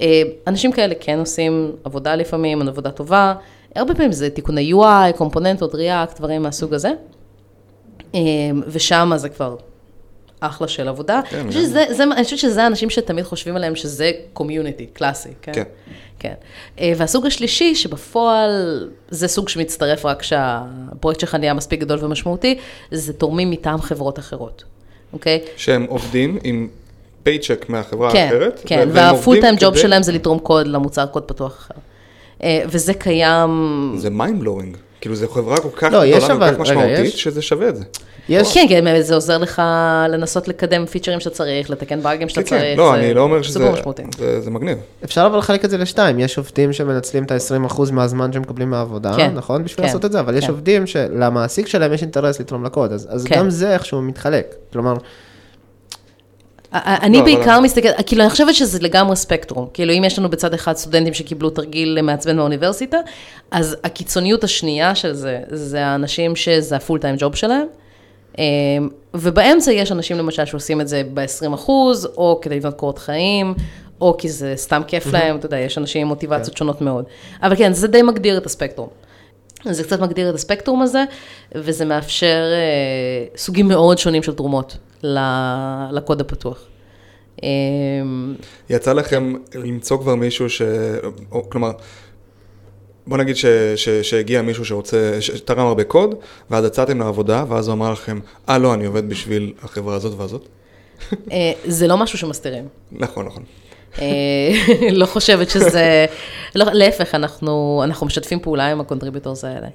[0.01, 3.34] אה, אנשים כאלה כן עושים עבודה לפעמים, עבודה טובה,
[3.75, 6.91] הרבה פעמים זה תיקוני UI, קומפוננטות, React, דברים מהסוג הזה.
[8.15, 8.19] אה,
[8.67, 9.55] ושם זה כבר
[10.39, 11.21] אחלה של עבודה.
[11.30, 15.30] כן, אני, חושבת שזה, זה, אני חושבת שזה האנשים שתמיד חושבים עליהם שזה קומיוניטי, קלאסי,
[15.41, 15.52] כן?
[15.54, 15.63] כן.
[16.19, 16.34] כן.
[16.80, 22.58] אה, והסוג השלישי, שבפועל זה סוג שמצטרף רק כשהפרויקט שלך נהיה מספיק גדול ומשמעותי,
[22.91, 24.63] זה תורמים מטעם חברות אחרות,
[25.13, 25.39] אוקיי?
[25.56, 26.67] שהם עובדים עם
[27.23, 28.62] paycheck מהחברה כן, האחרת.
[28.65, 31.74] כן, וה full time job שלהם זה לתרום קוד למוצר קוד פתוח אחר.
[32.43, 33.95] אה, וזה קיים...
[33.98, 34.77] זה mind blowing.
[35.02, 37.84] כאילו, זו חברה כל כך לא, גדולה, כל כך משמעותית, שזה שווה את זה.
[38.29, 38.53] יש...
[38.53, 39.61] כן, כן, זה עוזר לך
[40.09, 42.61] לנסות לקדם features שאתה צריך, לתקן באגים שאתה כן, צריך.
[42.61, 43.71] כן, לא, אני לא אומר שזה
[44.17, 44.77] זה, זה מגניב.
[45.03, 49.13] אפשר אבל לחלק את זה לשתיים, יש עובדים שמנצלים את ה-20% מהזמן שהם מקבלים מהעבודה,
[49.17, 49.63] כן, נכון?
[49.63, 50.38] בשביל לעשות את זה, אבל.
[50.38, 53.25] יש עובדים שלמעסיק שלהם יש אינטרס לתרום לקוד, אז.
[53.29, 54.55] גם זה איכשהו מתחלק.
[54.73, 54.93] כלומר,
[56.73, 60.53] אני לא, בעיקר מסתכלת, כאילו אני חושבת שזה לגמרי ספקטרום, כאילו אם יש לנו בצד
[60.53, 62.97] אחד סטודנטים שקיבלו תרגיל מעצבן באוניברסיטה,
[63.51, 67.67] אז הקיצוניות השנייה של זה, זה האנשים שזה הפול טיים ג'וב שלהם,
[69.13, 73.54] ובאמצע יש אנשים למשל שעושים את זה ב-20 אחוז, או כדי לבנות קורות חיים,
[74.02, 76.58] או כי זה סתם כיף להם, אתה יודע, יש אנשים עם מוטיבציות כן.
[76.58, 77.06] שונות מאוד.
[77.43, 78.89] אבל כן, זה די מגדיר את הספקטרום.
[79.69, 81.04] זה קצת מגדיר את הספקטרום הזה,
[81.56, 84.78] וזה מאפשר אה, סוגים מאוד שונים של תרומות
[85.91, 86.67] לקוד הפתוח.
[87.43, 87.50] אה,
[88.69, 90.62] יצא לכם למצוא כבר מישהו ש...
[91.32, 91.71] או, כלומר,
[93.07, 96.15] בוא נגיד ש, ש, שהגיע מישהו שרוצה, שתרם הרבה קוד,
[96.51, 100.47] ואז יצאתם לעבודה, ואז הוא אמר לכם, אה, לא, אני עובד בשביל החברה הזאת והזאת.
[101.31, 102.67] אה, זה לא משהו שמסתירים.
[102.91, 103.43] נכון, נכון.
[104.01, 104.51] אה,
[104.91, 106.05] לא חושבת שזה,
[106.55, 109.67] לא, להפך, אנחנו, אנחנו משתפים פעולה עם ה contributors האלה.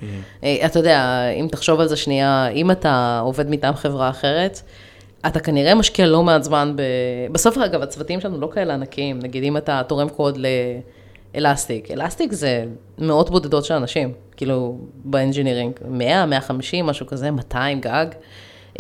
[0.45, 4.61] אה, אתה יודע, אם תחשוב על זה שנייה, אם אתה עובד מטעם חברה אחרת,
[5.27, 6.83] אתה כנראה משקיע לא מעט זמן ב...
[7.33, 9.19] בסוף, אגב, הצוותים שלנו לא כאלה ענקיים.
[9.23, 11.00] נגיד, אם אתה תורם קוד לאלסטיק,
[11.37, 12.65] אלסטיק זה
[12.99, 18.07] מאות בודדות של אנשים, כאילו, ב engineering, 100, 150, משהו כזה, 200 גג.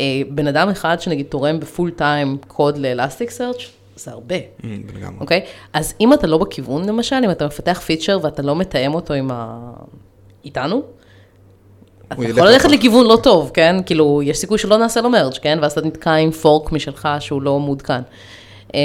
[0.00, 3.56] אה, בן אדם אחד שנגיד תורם ב full time קוד ל Elasticsearch
[3.96, 4.64] זה הרבה, Mm,
[4.96, 5.20] לגמרי.
[5.20, 5.40] אוקיי?
[5.72, 9.30] אז אם אתה לא בכיוון, למשל, אם אתה מפתח feature ואתה לא מתאם אותו עם
[9.32, 9.70] ה...
[10.44, 10.82] איתנו,
[12.12, 12.74] אתה יכול ללכת לפח.
[12.74, 13.76] לכיוון לא טוב, כן?
[13.86, 15.58] כאילו, יש סיכוי שלא נעשה לו merge, כן?
[15.62, 18.00] ואז אתה נתקע עם fork משלך שהוא לא מעודכן.
[18.74, 18.78] אמ,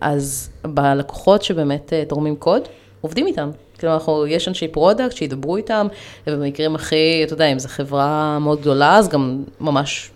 [0.00, 2.62] אז בלקוחות שבאמת אה, תורמים קוד,
[3.00, 3.50] עובדים איתם.
[3.78, 5.86] כאילו, אנחנו, יש אנשי product שידברו איתם,
[6.26, 10.10] ובמקרים הכי, אתה יודע, אם זו חברה מאוד גדולה, אז גם ממש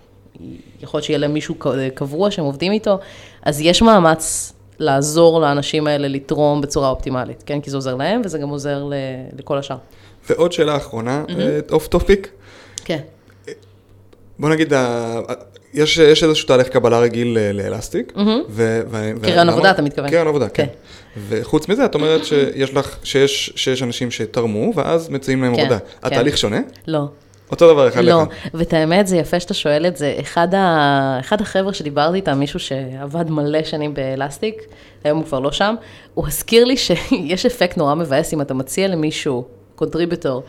[0.83, 1.55] יכול להיות שיהיה להם מישהו
[1.95, 2.99] קבוע שהם עובדים איתו,
[3.43, 7.61] אז יש מאמץ לעזור לאנשים האלה לתרום בצורה אופטימלית, כן?
[7.61, 8.95] כי זה עוזר להם, וזה גם עוזר ל-
[9.39, 9.77] לכל השאר.
[10.31, 11.25] ועוד שאלה אחרונה,
[11.73, 12.29] off topic.
[12.85, 12.99] כן.
[14.41, 14.73] בוא נגיד,
[15.75, 18.13] יש, יש איזשהו תהליך קבלה רגיל לאלסטיק.
[19.23, 20.11] קבלה לעבודה, אתה מתכוון.
[20.11, 20.67] קבלה לעבודה, כן.
[20.67, 21.21] כן.
[21.29, 25.79] וחוץ מזה, את אומרת שיש לך, שיש, שיש אנשים שתרמו, ואז מציעים להם כן, עבודה.
[25.79, 26.07] כן.
[26.07, 26.61] התהליך שונה?
[26.87, 27.05] לא.
[27.51, 28.31] אותו דבר אחד אחד לאחד.
[28.55, 30.17] ואת האמת, זה יפה שאתה שואל את זה.
[30.21, 31.17] אחד, ה...
[31.21, 34.63] אחד החבר'ה שדיברתי איתם, מישהו שעבד מלא שנים באלסטיק,
[35.05, 35.75] היום הוא כבר לא שם,
[36.15, 39.45] הוא הזכיר לי שיש אפקט נורא מבאס אם אתה מציע למישהו,
[39.75, 40.43] contributor,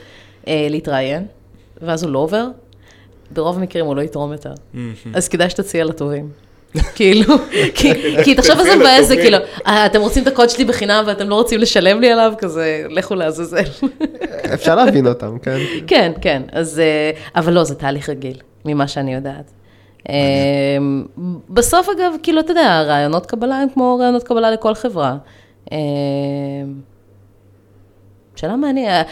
[0.48, 1.26] אה, להתראיין,
[1.82, 2.48] ואז הוא לא עובר,
[3.34, 4.54] ברוב המקרים הוא לא יתרום יותר.
[5.14, 6.30] אז כדאי שתציע לטובים.
[6.96, 7.36] כאילו,
[7.76, 7.92] כי,
[8.24, 9.16] כי תחשוב איזה מבאס זה.
[9.16, 12.84] כאילו, "אה, אתם רוצים את הקוד שלי בחינם ואתם לא רוצים לשלם לי עליו, כזה,
[12.90, 13.64] לכו לעזאזל.
[14.54, 15.58] אפשר להבין אותם, כן?
[15.88, 19.52] כן, כן, אז, אה, אבל לא, זה תהליך רגיל, ממה שאני יודעת.
[20.10, 20.16] אה,
[21.50, 25.16] בסוף, אגב, כאילו, אתה יודע, ראיונות קבלה הם כמו ראיונות קבלה לכל חברה.
[28.44, 29.08] אה, שאלה מעניינת,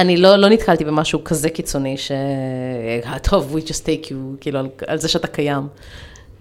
[0.00, 2.12] אני לא, לא נתקלתי במשהו כזה קיצוני, ש...
[3.06, 5.62] אה, טוב, we just take you, כאילו, על, על זה שאתה קיים.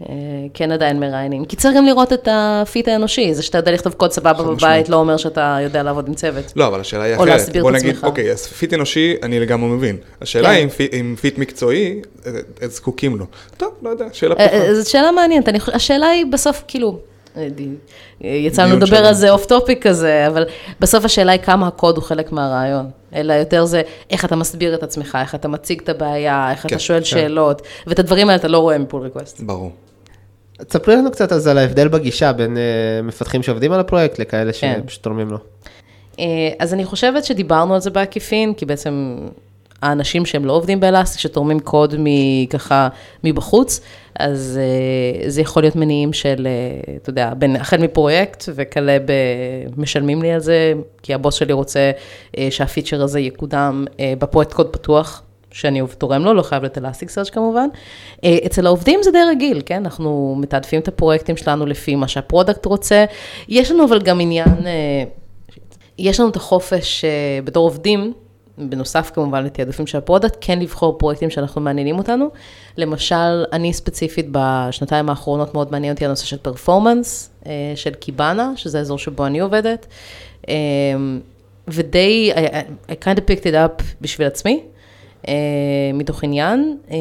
[0.09, 0.15] אה,
[0.53, 1.45] כן עדיין מראיינים.
[1.45, 4.43] כי צריך גם לראות את ה fit האנושי, זה שאתה יודע לכתוב קוד סבבה.
[4.43, 6.53] בבית, לא אומר שאתה יודע לעבוד עם צוות.
[6.55, 7.27] לא, אבל השאלה היא או אחרת.
[7.33, 8.03] להסביר בוא את נגיד, עצמך.
[8.03, 9.97] אוקיי, אז fit אנושי, אני לגמרי מבין.
[10.21, 10.55] השאלה כן.
[10.55, 13.25] היא אם fi- אם fit מקצועי, אה, אה, זקוקים לו.
[13.57, 14.63] טוב, לא יודע, שאלה אה, פתוחה.
[14.65, 16.99] אה, זאת שאלה מעניינת, השאלה היא בסוף, כאילו, אה, אה,
[18.21, 19.05] יצא לנו לדבר.
[19.05, 20.45] על זה off topic כזה, אבל
[20.79, 24.83] בסוף השאלה היא כמה הקוד הוא חלק מהראיון, אלא יותר זה איך אתה מסביר את
[24.83, 27.05] עצמך, איך אתה מציג את הבעיה, איך כן, אתה שואל כן.
[27.05, 29.41] שאלות, ואת הדברים האלה אתה לא רואה מ pull request.
[29.41, 29.71] ברור.
[30.67, 34.81] תספרי לנו קצת אז על ההבדל בגישה בין אה, מפתחים שעובדים על הפרויקט לכאלה כן.
[34.83, 35.37] שפשוט תורמים לו.
[36.19, 36.25] אה,
[36.59, 39.17] אז אני חושבת שדיברנו על זה בעקיפין, כי בעצם
[39.81, 42.87] האנשים שהם לא עובדים באלסטיק, שתורמים קוד מככה
[43.23, 43.81] מבחוץ,
[44.19, 48.97] אז אה, זה יכול להיות מניעים של, אה, אתה יודע, בין, החל מפרויקט וכלה
[49.75, 51.91] במשלמים לי על זה, כי הבוס שלי רוצה
[52.37, 53.85] אה, שה feature הזה יקודם
[54.19, 55.23] בפרויקט קוד פתוח.
[55.51, 57.67] שאני תורם לו, לא חייב להיות Elasticsearch כמובן.
[58.45, 59.75] אצל העובדים זה די רגיל, כן?
[59.75, 63.05] אנחנו מתעדפים את הפרויקטים שלנו לפי מה שה product רוצה.
[63.47, 64.47] יש לנו אבל גם עניין,
[65.97, 67.05] יש לנו את החופש
[67.43, 68.13] בתור עובדים,
[68.59, 72.29] בנוסף כמובן לתעדופים של ה product, כן לבחור פרויקטים שמעניינים אותנו.
[72.77, 78.77] למשל, אני ספציפית בשנתיים האחרונות מאוד מעניין אותי הנושא של performance, אה, של Kibana, שזה
[78.77, 79.87] האזור שבו אני עובדת.
[80.49, 80.55] אה,
[81.67, 84.63] ודי, I, I kind of picked it up בשביל עצמי.
[85.27, 85.33] אה,
[85.93, 86.97] מתוך עניין, אה,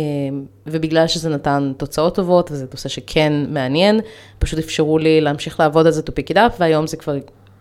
[0.67, 4.01] ובגלל שזה נתן תוצאות טובות, וזה נושא שכן מעניין,
[4.39, 7.17] פשוט אפשרו לי להמשיך לעבוד על זה to pick it up, והיום זה כבר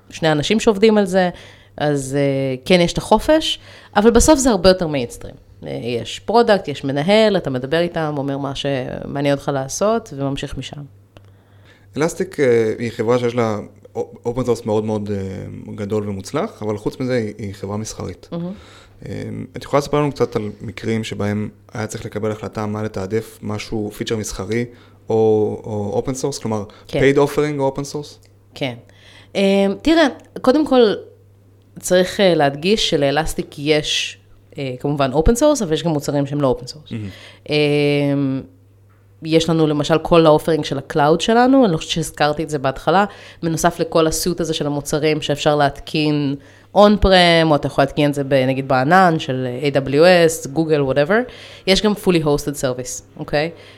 [0.10, 1.30] שני אנשים שעובדים על זה,
[1.78, 3.60] אז אה, כן יש את החופש,
[3.96, 5.36] אבל בסוף זה הרבה יותר מיינסטרים.
[5.68, 10.82] אה, יש product, יש מנהל, אתה מדבר איתם, אומר מה שמעניין אותך לעשות, וממשיך משם.
[11.98, 13.60] Elastic אה, היא חברה שיש לה
[14.26, 15.10] open source מאוד מאוד
[15.76, 18.30] גדול ומוצלח, אבל חוץ מזה היא- חברה מסחרית.
[19.06, 19.22] אה,
[19.58, 23.92] את יכולה לספר לנו קצת על מקרים שבהם היה צריך לקבל החלטה מה לתעדף, משהו,
[23.98, 24.66] פיצ'ר מסחרי
[25.10, 25.62] או
[25.94, 27.00] open source, כלומר, כן.
[27.00, 28.20] paid offering או open source?
[28.56, 28.74] כן.
[29.36, 29.42] אה,
[29.82, 30.08] תראה,
[30.42, 30.94] קודם כל,
[31.80, 34.18] צריך אה, להדגיש של Elastic יש
[34.58, 36.90] אה, כמובן open source, אבל יש גם מוצרים שהם לא open source.
[39.24, 42.50] יש לנו למשל כל ה offering של ה cloud שלנו, אני לא חושבת שהזכרתי את
[42.50, 43.06] זה בהתחלה,
[43.44, 46.36] בנוסף לכל ה suite הזה של המוצרים שאפשר להתקין
[46.76, 51.32] on-prem, או אתה יכול להתקין את זה נגיד בענן של AWS, Google, whatever,
[51.68, 53.52] יש גם fully hosted service, אוקיי?
[53.54, 53.77] Okay?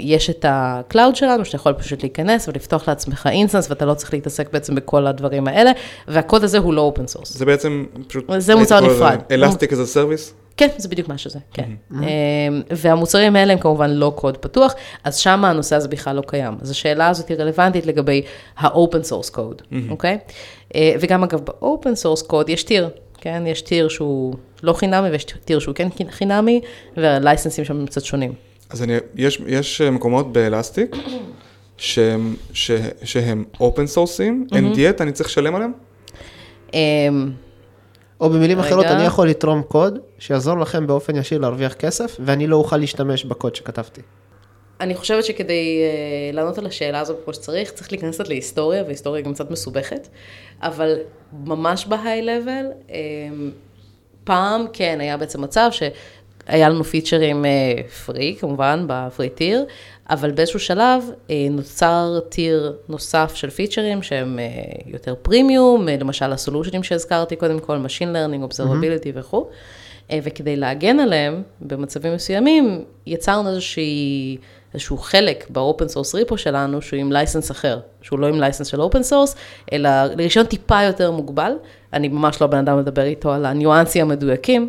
[0.00, 4.14] יש את ה cloud שלנו, שאתה יכול פשוט להיכנס ולפתוח לעצמך instance, ואתה לא צריך
[4.14, 5.70] להתעסק בעצם בכל הדברים האלה,
[6.08, 7.36] והקוד הזה הוא לא open source.
[7.36, 8.24] זה בעצם פשוט...
[8.38, 9.18] זה מוצר נפרד.
[9.30, 10.32] Elastic as a service?
[10.56, 11.62] כן, זה בדיוק מה שזה, כן.
[11.62, 11.94] Mm-hmm.
[12.70, 16.58] והמוצרים האלה הם כמובן לא קוד פתוח, אז שם הנושא הזה בכלל לא קיים.
[16.62, 18.22] אז השאלה הזאת היא רלוונטית לגבי
[18.58, 20.18] ה-open source code, אוקיי?
[20.18, 20.72] Mm-hmm.
[20.72, 20.76] Okay?
[21.00, 23.42] וגם אגב, ב-open source code יש tier, כן?
[23.46, 26.60] יש טיר שהוא לא חינמי ויש טיר שהוא כן חינמי,
[26.96, 28.32] והלייסנסים שם קצת שונים.
[28.70, 30.96] אז אני, יש, יש מקומות באלסטיק
[31.76, 32.70] שהם, ש,
[33.04, 34.54] שהם open sourceים, mm-hmm.
[34.54, 35.72] and yet אני צריך לשלם עליהם?
[38.20, 38.68] או במילים רגע.
[38.68, 43.24] אחרות, אני יכול לתרום קוד שיעזור לכם באופן ישיר להרוויח כסף, ואני לא אוכל להשתמש
[43.24, 44.00] בקוד שכתבתי.
[44.80, 45.82] אני חושבת שכדי
[46.32, 50.08] uh, לענות על השאלה הזאת כמו שצריך, צריך להיכנס קצת להיסטוריה, והיסטוריה גם קצת מסובכת,
[50.62, 50.96] אבל
[51.44, 52.92] ממש ב high-level, um,
[54.24, 55.68] פעם כן היה בעצם מצב
[56.48, 57.44] שהיה לנו פיצ'רים
[58.06, 59.64] free, uh, כמובן, ב free tier,
[60.10, 64.44] אבל באיזשהו שלב אה, נוצר tier נוסף של פיצ'רים שהם אה,
[64.86, 69.20] יותר פרימיום, אה, למשל הסולושנים שהזכרתי קודם כל, Machine Learning, Observability mm-hmm.
[69.20, 69.48] וכו',
[70.22, 74.36] וכדי להגן עליהם במצבים מסוימים, יצרנו איזושהי,
[74.74, 78.66] איזשהו חלק ב open source repo שלנו, שהוא עם license אחר, שהוא לא עם license
[78.66, 79.36] של open source,
[79.72, 81.52] אלא לרישיון טיפה יותר מוגבל,
[81.92, 84.68] אני ממש לא בן אדם לדבר איתו על הניואנסים המדויקים.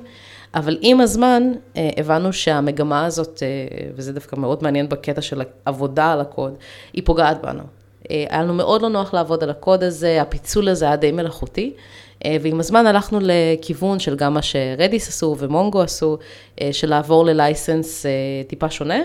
[0.55, 6.13] אבל עם הזמן אה, הבנו שהמגמה הזאת, אה, וזה דווקא מאוד מעניין בקטע של העבודה
[6.13, 6.53] על הקוד,
[6.93, 7.63] היא פוגעת בנו.
[8.12, 11.73] אה, היה לנו מאוד לא נוח לעבוד על הקוד הזה, הפיצול הזה היה די מלאכותי,
[12.41, 16.17] ועם הזמן הלכנו לכיוון של גם מה שרדיס עשו ומונגו עשו,
[16.71, 18.05] של לעבור ללייסנס
[18.47, 18.99] טיפה שונה,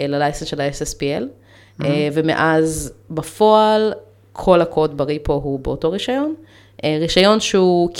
[0.00, 1.84] ללייסנס של ה-SSPL, mm-hmm.
[2.12, 3.92] ומאז בפועל
[4.32, 6.34] כל הקוד בריפו הוא באותו רישיון.
[6.84, 7.90] אה, רישיון שהוא,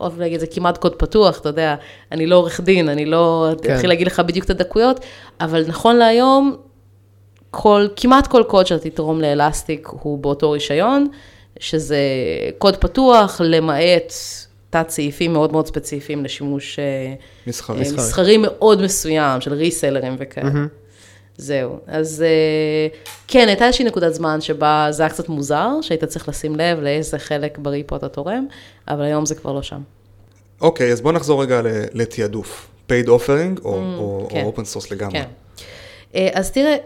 [0.00, 1.74] אוהב להגיד, זה כמעט קוד פתוח, אתה יודע,
[2.12, 3.74] אני לא עורך דין, אני לא כן.
[3.74, 5.00] אתחיל להגיד לך בדיוק את הדקויות,
[5.40, 6.56] אבל נכון להיום,
[7.50, 11.08] כל, כמעט כל קוד שאתה תתרום לאלסטיק הוא באותו רישיון,
[11.60, 11.98] שזה
[12.58, 14.12] קוד פתוח, למעט
[14.70, 17.14] תת סעיפים מאוד מאוד ספציפיים לשימוש אה,
[17.46, 20.50] מסחרי, מסחרי מאוד מסוים, של ריסלרים וכאלה.
[20.50, 20.83] Mm-hmm.
[21.36, 21.78] זהו.
[21.86, 26.56] אז אה, כן, הייתה איזושהי נקודת זמן שבה זה היה קצת מוזר, שהיית צריך לשים
[26.56, 28.46] לב לאיזה חלק בריפו אתה תורם,
[28.88, 29.80] אבל היום זה כבר לא שם.
[30.60, 31.60] אוקיי, אז בוא נחזור רגע
[31.92, 32.68] לתעדוף.
[32.88, 34.44] paid offering או, mm, או, כן.
[34.44, 35.12] או open source לגמרי.
[35.12, 35.24] כן.
[36.14, 36.76] אה, אז תראה,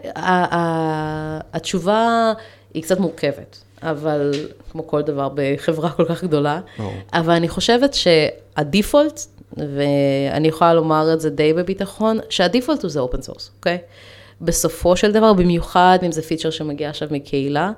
[1.53, 2.33] התשובה
[2.73, 4.31] היא קצת מורכבת, אבל
[4.71, 6.81] כמו כל דבר בחברה כל כך גדולה, oh.
[7.13, 9.19] אבל אני חושבת שהדיפולט,
[9.57, 13.77] ואני יכולה לומר את זה די בביטחון, שה default הוא זה open source, אוקיי?
[13.77, 14.18] Okay?
[14.41, 17.71] בסופו של דבר, במיוחד אם זה פיצ'ר שמגיע עכשיו מקהילה,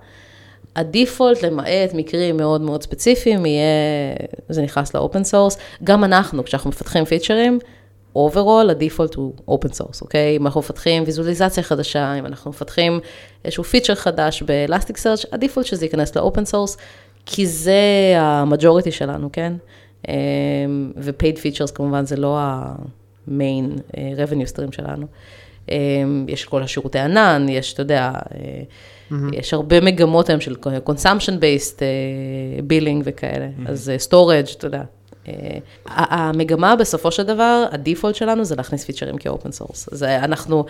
[0.75, 3.65] ה default, למעט מקרים מאוד מאוד ספציפיים, יהיה,
[4.49, 5.57] זה נכנס ל open source.
[5.83, 7.59] גם אנחנו, כשאנחנו מפתחים פיצ'רים,
[8.15, 10.37] overall, ה default הוא open source, אוקיי?
[10.37, 12.99] אם אנחנו מפתחים ויזואליזציה חדשה, אם אנחנו מפתחים
[13.45, 16.77] איזשהו פיצ'ר חדש ב Elasticsearch, ה default שזה ייכנס ל open source,
[17.25, 19.53] כי זה ה majority שלנו, כן?
[20.97, 25.07] ו-paid features כמובן זה לא ה-main אה, revenue שלנו.
[25.71, 29.13] אמ, יש כל השירותי ענן, יש, אתה יודע, mm-hmm.
[29.33, 30.55] יש הרבה מגמות היום של
[30.85, 31.79] consumption-based
[32.67, 33.69] billing וכאלה, mm-hmm.
[33.69, 34.83] אז storage, אתה יודע.
[35.85, 39.89] המגמה בסופו של דבר, ה default שלנו זה להכניס פיצ'רים כ open source.
[39.93, 40.65] אז אנחנו,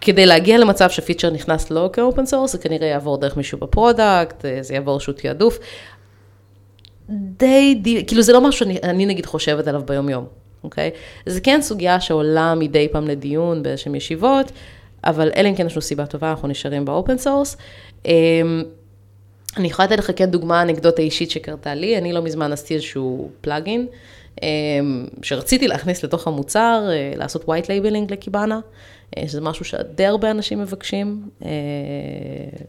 [0.00, 3.68] כדי להגיע למצב שפיצ'ר נכנס לא כ open source, זה כנראה יעבור דרך מישהו ב
[3.68, 5.58] product, זה יעבור איזשהו תעדוף.
[7.10, 10.26] די, די, כאילו זה לא משהו שאני נגיד חושבת עליו ביום יום.
[10.64, 10.90] אוקיי?
[11.26, 14.52] זה כן סוגיה שעולה מדי פעם לדיון באיזשהן ישיבות,
[15.04, 17.56] אבל אלא אם כן יש לנו סיבה טובה, אנחנו נשארים ב open source.
[18.06, 18.62] אמ,
[19.56, 23.30] אני יכולה לתת לך כן דוגמה אנקדוטה אישית שקרתה לי, אני לא מזמן עשיתי איזשהו
[23.40, 23.86] plugin,
[24.42, 28.60] אמ, שרציתי להכניס לתוך המוצר, אה, לעשות white labeling ל Kibana,
[29.16, 31.50] אה, שזה משהו שדי הרבה אנשים מבקשים אה,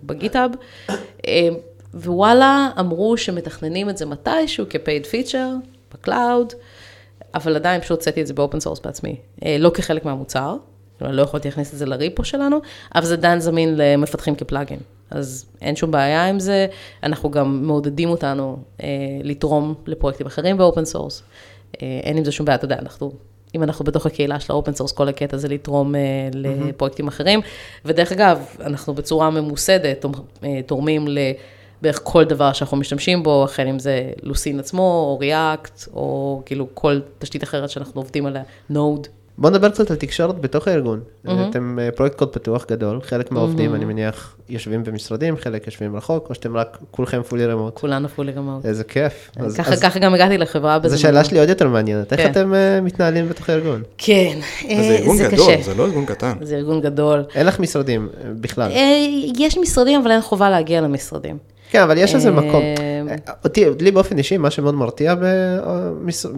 [0.04, 0.52] ב GitHub.
[1.94, 6.54] ווואלה, אמרו שמתכננים את זה מתישהו כ-paid feature, ב cloud.
[7.36, 9.16] אבל עדיין פשוט הוצאתי את זה ב open source בעצמי,
[9.46, 10.56] אה, לא כחלק מהמוצר,
[11.02, 12.60] לא יכולתי להכניס את זה ל repo שלנו,
[12.96, 14.80] אבל זה עדיין זמין למפתחים כ plugin.
[15.12, 16.68] אז אין שום בעיה עם זה,
[17.04, 18.88] אנחנו גם מעודדים אותנו אה,
[19.24, 21.24] לתרום לפרויקטים אחרים ב open source.
[21.82, 23.12] אה, אין עם זה שום בעיה, אתה יודע, אנחנו,
[23.56, 26.02] אם אנחנו בתוך הקהילה של ה open source, כל הקטע זה לתרום אה,
[26.34, 27.40] לפרויקטים אחרים.
[27.86, 30.06] ודרך אגב, אנחנו בצורה ממוסדת
[30.44, 31.20] אה, תורמים ל...
[31.82, 36.68] בערך כל דבר שאנחנו משתמשים בו, החל אם זה Lucene עצמו, או React, או כאילו
[36.74, 41.00] כל תשתית אחרת שאנחנו עובדים עליה, נוד, בוא נדבר קצת על תקשורת בתוך הארגון.
[41.50, 46.30] אתם אה, פרויקט קוד פתוח גדול, חלק מהעובדים, אני מניח, יושבים במשרדים, חלק יושבים רחוק,
[46.30, 47.80] או שאתם רק כולכם fully remote.
[47.80, 48.66] כולנו fully remote.
[48.66, 49.32] איזה כיף.
[49.38, 50.96] אז- ככה, אז- ככה גם הגעתי לחברה אז בזה.
[50.96, 52.32] השאלה שלי עוד יותר מעניינת, איך כן.
[52.32, 53.84] אתם אה, מתנהלים בתוך הארגון?
[53.98, 55.62] כן, זה אה, ארגון זה גדול, קשה.
[55.64, 56.34] זה לא ארגון קטן.
[56.42, 57.24] זה ארגון גדול.
[57.36, 58.72] אין לך משרדים אה, בכלל.
[58.72, 59.06] אה,
[59.40, 61.38] יש משרדים, אבל אין חובה להגיע למשרדים.
[61.72, 62.64] כן, אבל יש איזה אה, מקום.
[63.44, 65.16] אותי, לי באופן אישי, מה שמאוד מרתיע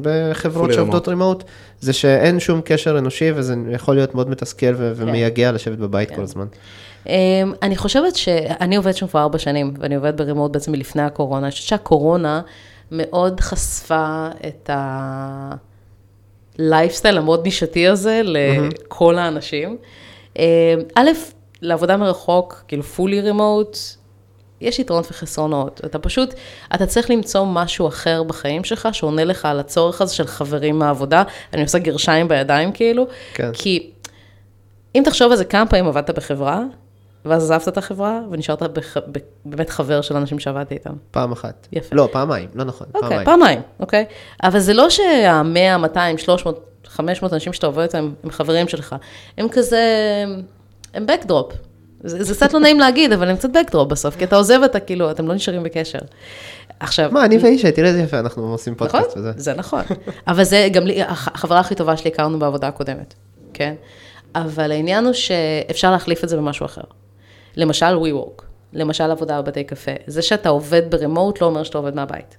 [0.02, 1.44] בחברות שעובדות רימוט,
[1.80, 4.92] זה שאין שום קשר אנושי וזה יכול להיות מאוד מתסכל כן.
[4.96, 6.46] ומייגע לשבת בבית כל הזמן.
[7.08, 7.14] אמ,
[7.62, 11.46] אני חושבת שאני עובדת שם כבר ארבע שנים, ואני עובדת ברימוט בעצם מלפני הקורונה.
[11.46, 12.42] אני חושבת שהקורונה
[12.92, 14.70] מאוד חשפה את
[16.60, 19.78] הלייפסטייל המאוד נישתי הזה לכל האנשים.
[20.40, 20.44] אמ,
[20.96, 21.10] א',
[21.62, 23.78] לעבודה מרחוק, כאילו פולי רימוט,
[24.64, 25.82] יש יתרונות וחסרונות.
[25.86, 26.34] אתה פשוט,
[26.76, 31.24] אתה צריך למצוא משהו אחר בחיים שלך, שעונה לך על הצורך הזה של חברים מהעבודה.
[31.54, 33.50] אני עושה גרשיים בידיים כאילו, כן.
[33.54, 33.92] כי
[34.96, 36.62] אם תחשוב על זה, כמה פעמים עבדת בחברה,
[37.26, 38.98] ואז עזבת את החברה, ונשארת בח...
[38.98, 39.18] ב...
[39.46, 40.94] באמת חבר של אנשים שעבדתי איתם.
[41.12, 41.68] פעם אחת.
[41.72, 41.96] יפה.
[41.96, 43.26] לא, פעמיים, לא נכון, אוקיי, פעמיים.
[43.26, 44.06] פעמיים, אוקיי?
[44.44, 48.96] אבל זה לא שה-100, 200, 300, 500 אנשים שאתה עובד איתם, הם חברים שלך.
[49.38, 49.84] הם כזה,
[50.94, 51.54] הם backdrop.
[52.04, 54.80] זה, זה קצת לא נעים להגיד, אבל הם קצת backdrop בסוף, כי אתה עוזב אתה
[54.80, 56.00] כאילו, אתם לא נשארים בקשר.
[56.80, 58.88] עכשיו, מה, אני ואישה, תראה איזה יפה, אנחנו עושים נכון?
[58.90, 59.32] פודקאסט וזה.
[59.38, 59.82] זה נכון.
[60.28, 63.14] אבל זה גם לי, הח- החברה הכי טובה שלי הכרנו בעבודה הקודמת,
[63.54, 63.74] כן?
[64.36, 66.82] אבל העניין הוא שאפשר להחליף את זה במשהו אחר.
[67.56, 69.92] למשל WeWork, למשל עבודה בבתי קפה.
[70.08, 72.38] זה שאתה עובד ברמוט לא אומר שאתה עובד מהבית.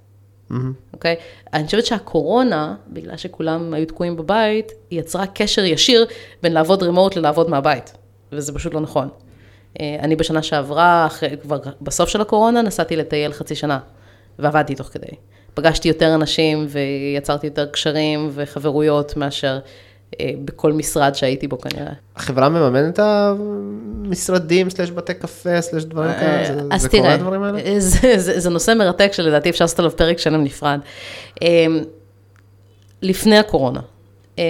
[0.93, 1.15] אוקיי?
[1.53, 6.05] אני חושבת שהקורונה, בגלל שכולם היו תקועים בבית, יצרה קשר ישיר
[6.43, 7.93] בין לעבוד רמוט ללעבוד מהבית,
[8.31, 9.09] וזה פשוט לא נכון.
[9.81, 13.79] אה, אני בשנה שעברה, אחרי, כבר בסוף של הקורונה, נסעתי לטייל חצי שנה,
[14.39, 15.07] ועבדתי תוך כדי.
[15.53, 19.59] פגשתי יותר אנשים ויצרתי יותר קשרים וחברויות מאשר
[20.19, 21.93] אה, בכל משרד שהייתי בו כנראה.
[22.15, 26.45] החברה מממנת את המשרדים, סלש בתי קפה, סלש דברים כאלה?
[26.55, 27.59] זה- אז זה תראה, קורה הדברים האלה?
[27.59, 30.79] אה, זה, זה, זה נושא מרתק שלדעתי אפשר לעשות עליו פרק שלם נפרד.
[31.43, 31.65] אה,
[33.01, 33.79] לפני הקורונה,
[34.39, 34.43] אה,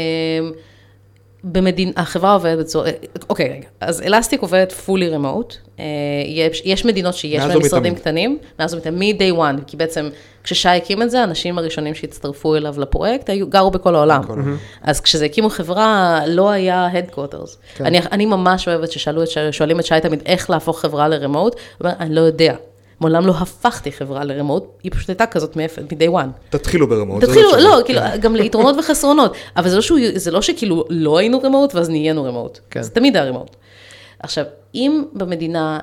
[1.51, 2.91] במדין, החברה עובדת בצורה, אה,
[3.29, 5.55] אוקיי רגע, אז אלסטיק עובדת פולי רמוט,
[6.25, 7.99] יש, יש מדינות שיש בהן משרדים ומתמיד.
[7.99, 10.09] קטנים, מאז ומתמיד, מ-day one, כי בעצם
[10.43, 14.21] כששי הקים את זה, האנשים הראשונים שהצטרפו אליו לפרויקט היו, גרו בכל העולם.
[14.83, 17.55] אז כשזה הקימו חברה, לא היה headquarters.
[17.75, 17.85] כן.
[17.85, 21.53] אני, אני ממש אוהבת ששאלו את, שי- שואלים את שי תמיד איך להפוך חברה לרמוט,
[21.53, 22.55] הוא אומר, אני לא יודע.
[22.99, 26.49] מעולם לא הפכתי חברה לרמוט, היא פשוט הייתה כזאת מ-day one.
[26.49, 27.21] תתחילו ברמות.
[27.21, 30.85] זה תתחילו, לא, שאני- כאילו, גם ליתרונות וחסרונות, אבל זה לא, שהוא, זה לא שכאילו
[30.89, 32.59] לא היינו רמוט ואז נהיינו רמוט.
[32.69, 32.81] כן.
[32.81, 33.55] זה תמיד היה רמוט.
[34.19, 35.79] עכשיו, אם במדינה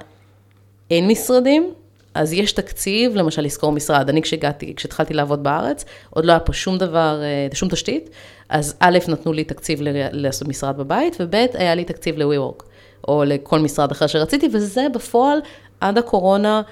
[0.91, 1.71] אין משרדים,
[2.15, 4.09] אז יש תקציב, למשל, לשכור משרד.
[4.09, 8.11] אני כשהגעתי, כשהתחלתי לעבוד בארץ, עוד לא היה פה שום דבר, אה, שום תשתית,
[8.49, 12.63] אז א', נתנו לי תקציב ל- לעשות משרד בבית, וב', היה לי תקציב ל-WeWork,
[13.09, 15.39] או לכל משרד אחר שרציתי, וזה בפועל,
[15.81, 16.63] עד הקורונה,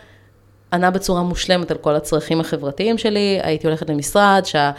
[0.72, 4.70] ענה בצורה מושלמת על כל הצרכים החברתיים שלי, הייתי הולכת למשרד, שה...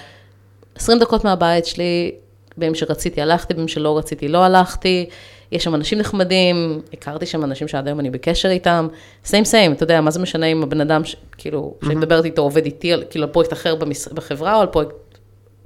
[0.76, 2.12] 20 דקות מהבית שלי,
[2.58, 5.10] בימים שרציתי הלכתי, בימים שלא רציתי לא הלכתי,
[5.52, 8.88] יש שם אנשים נחמדים, הכרתי שם אנשים שעד היום אני בקשר איתם,
[9.26, 11.16] סיים סיים, אתה יודע, מה זה משנה אם הבן אדם, ש...
[11.38, 14.08] כאילו, שאני מדברת איתו עובד איתי, על- כאילו, על פרויקט אחר במש...
[14.08, 14.92] בחברה, או על פרויקט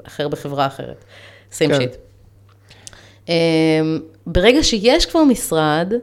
[0.08, 1.06] אחר בחברה אחרת.
[1.52, 1.78] same כן.
[1.78, 1.96] shit.
[3.30, 5.94] אמ, ברגע שיש כבר משרד,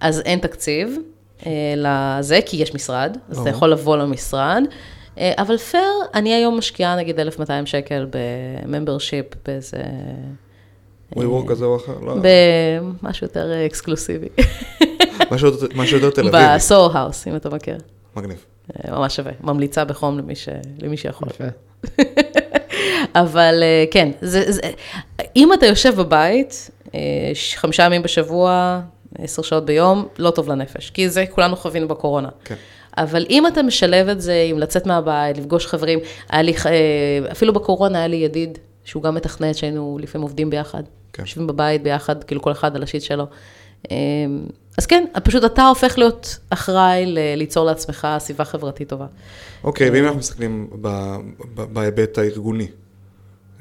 [0.00, 0.96] אז אין תקציב
[1.76, 4.62] לזה, כי יש משרד, אז אתה יכול לבוא למשרד.
[5.18, 5.82] אה, אבל פייר,
[6.14, 9.82] אני היום משקיעה נגיד 1,200 שקל ב membership, באיזה...
[11.14, 12.16] WeWork כזה או אחר, לא,
[13.02, 14.28] במשהו יותר אה, אקסקלוסיבי.
[15.30, 16.54] משהו יותר- תל אביב.
[16.54, 17.78] בסור House, אם אתה מכיר.
[18.16, 18.44] מגניב.
[18.76, 19.32] אה, ממש שווה.
[19.40, 20.48] ממליצה בחום למי, ש...
[20.82, 21.28] למי שיכול.
[21.28, 21.44] יפה.
[23.22, 24.60] אבל אה, כן, זה, זה,
[25.36, 27.00] אם אתה יושב בבית, אה,
[27.56, 28.80] חמישה ימים בשבוע,
[29.18, 32.28] עשר שעות ביום, לא טוב לנפש, כי זה כולנו חווינו בקורונה.
[32.44, 32.54] כן.
[32.98, 35.98] אבל אם אתה משלב את זה עם לצאת מהבית, לפגוש חברים,
[36.30, 40.82] היה לי, אה, אפילו בקורונה היה לי ידיד, שהוא גם מתכנת, שהיינו לפעמים עובדים ביחד.
[41.12, 41.22] כן.
[41.22, 43.26] יושבים בבית ביחד, כאילו כל אחד על השיט שלו.
[43.90, 43.96] אה,
[44.78, 49.06] אז כן, פשוט אתה הופך להיות אחראי ל- ליצור לעצמך סביבה חברתית טובה.
[49.64, 50.70] אוקיי, ואם אנחנו מסתכלים
[51.54, 52.66] בהיבט הארגוני.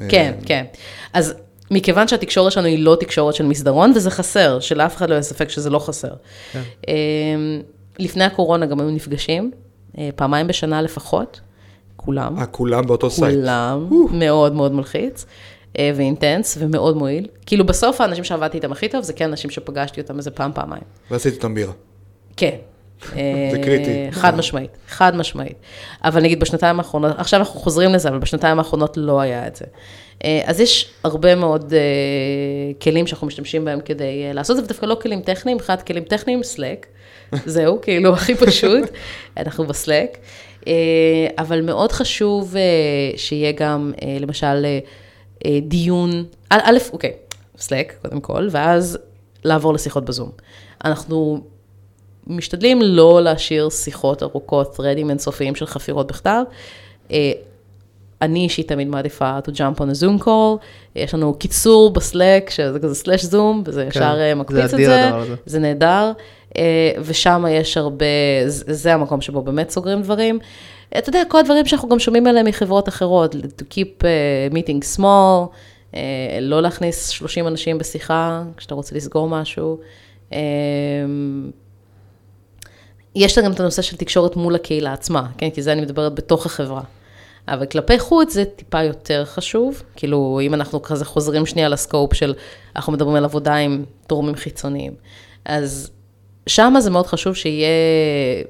[0.10, 0.66] כן, אה, כן.
[1.14, 1.34] אז
[1.72, 5.50] מכיוון שהתקשורת שלנו היא לא תקשורת של מסדרון, וזה חסר, שלאף אחד לא יהיה ספק
[5.50, 6.14] שזה לא חסר.
[6.52, 6.62] כן.
[6.88, 7.62] אמ,
[8.00, 9.52] לפני הקורונה גם היו נפגשים,
[9.98, 11.42] אה, פעמיים בשנה לפחות,
[11.96, 12.40] כולם.
[12.40, 13.36] אה, כולם באותו site.
[13.36, 15.26] כולם, מאוד מאוד מלחיץ.
[15.80, 17.28] אה, ו intense ומאוד מועיל.
[17.46, 20.84] כאילו בסוף האנשים שעבדתי איתם הכי טוב זה כן אנשים שפגשתי אותם איזה פעם, פעמיים.
[21.12, 21.74] ועשיתי איתם בירה.
[22.38, 22.56] כן,
[23.52, 23.92] זה קריטי.
[23.92, 25.58] אה, חד משמעית, חד משמעית.
[26.04, 29.66] אבל נגיד בשנתיים האחרונות, עכשיו אנחנו חוזרים לזה, אבל בשנתיים האחרונות לא היה את זה.
[30.24, 31.80] אה, אז יש הרבה מאוד אה,
[32.82, 36.04] כלים שאנחנו משתמשים בהם כדי אה, לעשות את זה, ודווקא לא כלים טכניים, מבחינת כלים
[36.04, 36.86] טכניים, סלק.
[37.46, 38.90] זהו, כאילו, הכי פשוט,
[39.38, 40.18] אנחנו בסלק.
[40.68, 40.74] אה,
[41.38, 42.62] אבל מאוד חשוב אה,
[43.18, 44.80] שיהיה גם, אה, למשל, אה,
[45.46, 47.14] אה, דיון, א', אוקיי,
[47.58, 48.98] סלק, קודם כל, ואז
[49.44, 50.30] לעבור לשיחות בזום.
[50.86, 51.42] אנחנו
[52.28, 56.44] משתדלים לא להשאיר שיחות ארוכות, threadים אינסופיים של חפירות בכתב.
[57.12, 57.32] אה,
[58.22, 60.58] אני אישית תמיד מעדיפה to jump on a zoom call,
[60.96, 64.90] יש לנו קיצור בסלק, שזה כזה סלאש זום, וזה כן, ישר זה מקפיץ את אדיר
[64.90, 65.36] זה, הזה.
[65.46, 66.12] זה נהדר,
[66.58, 68.06] אה, ושם יש הרבה,
[68.46, 70.40] זה זה המקום שבו באמת סוגרים דברים.
[70.98, 75.48] אתה יודע, כל הדברים שאנחנו גם שומעים עליהם מחברות אחרות, to keep uh, meeting small,
[75.92, 75.96] uh,
[76.42, 79.80] לא להכניס 30 אנשים בשיחה כשאתה רוצה לסגור משהו.
[80.30, 80.34] Um,
[83.16, 85.50] יש גם את הנושא של תקשורת מול הקהילה עצמה, כן?
[85.50, 86.82] כי זה אני מדברת בתוך החברה.
[87.48, 92.34] אבל כלפי חוץ זה טיפה יותר חשוב, כאילו אם אנחנו כזה חוזרים שנייה לסקופ של,
[92.76, 94.94] אנחנו מדברים על עבודה עם תורמים חיצוניים.
[95.46, 95.92] אז
[96.48, 97.70] שם זה מאוד חשוב שיהיה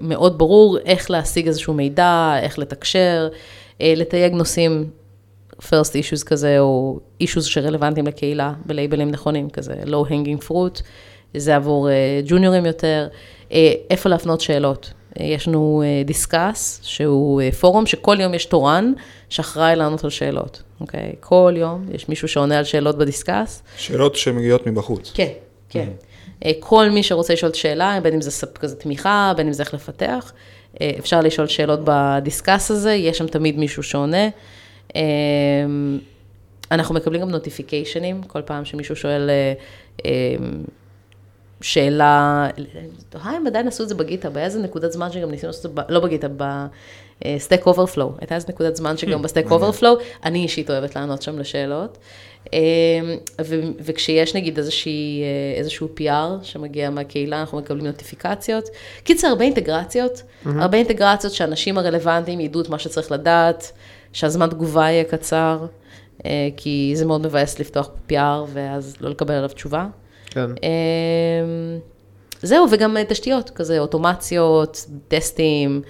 [0.02, 3.30] מאוד ברור איך להשיג איזשהו מידע, איך לתקשר,
[3.82, 4.90] אה, לתייג נושאים,
[5.60, 10.82] first issues כזה, או issues שרלוונטיים לקהילה, בלייבלים נכונים כזה, low hanging fruit,
[11.38, 11.90] זה עבור
[12.26, 13.18] ג'וניורים יותר, אה,
[13.90, 14.94] איפה להפנות שאלות.
[15.20, 18.94] אה, יש לנו דיסקאס, שהוא אה, פורום שכל יום יש תורן
[19.30, 21.16] שאחראי לענות על שאלות, אוקיי?
[21.20, 23.64] כל יום יש מישהו שעונה על שאלות בדיסקאס.
[23.78, 25.12] שאלות שמגיעות מבחוץ.
[25.14, 25.32] כן,
[25.70, 25.90] כן.
[26.46, 29.74] אה, כל מי שרוצה לשאול שאלה, בין אם זה כזה תמיכה, בין אם זה איך
[29.74, 30.34] לפתח,
[30.82, 34.30] אה, אפשר לשאול שאלות ב discuss הזה, יש שם תמיד מישהו שעונה.
[34.96, 35.02] אה,
[36.72, 39.54] אנחנו מקבלים גם נוטיפיקיישנים, כל פעם שמישהו שואל אה,
[40.06, 40.36] אה,
[41.62, 42.48] שאלה,
[43.10, 45.72] תוהה אם עדיין עשו את זה ב GitHub, באיזה נקודת זמן שגם ניסינו לעשות את
[45.76, 49.62] זה, לא ב GitHub, ב Stack Overflow, הייתה איזה נקודת זמן שגם ב Stack מעניין.
[49.62, 51.98] Overflow, אני אישית אוהבת לענות שם לשאלות.
[52.54, 52.60] אה,
[53.46, 58.70] ו- וכשיש נגיד איזושהי, אה, איזשהו PR שמגיע מהקהילה, אנחנו מקבלים נוטיפיקציות.
[59.04, 63.72] קיצר, הרבה אינטגרציות, הרבה אינטגרציות שאנשים הרלוונטיים ידעו את מה שצריך לדעת,
[64.14, 65.66] שהזמן תגובה יהיה קצר,
[66.26, 69.88] אה, כי זה מאוד מבאס לפתוח PR ואז לא לקבל עליו תשובה.
[70.32, 70.46] כן.
[70.64, 71.80] אמ,
[72.42, 75.82] זהו, וגם אה, תשתיות, כזה אוטומציות, טסטים,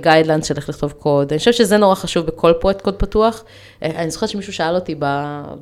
[0.00, 1.32] גיידלנס של איך לכתוב קוד.
[1.32, 3.44] אני חושבת שזה נורא חשוב בכל פרויקט קוד פתוח.
[3.82, 4.94] אה, אני זוכרת שמישהו שאל אותי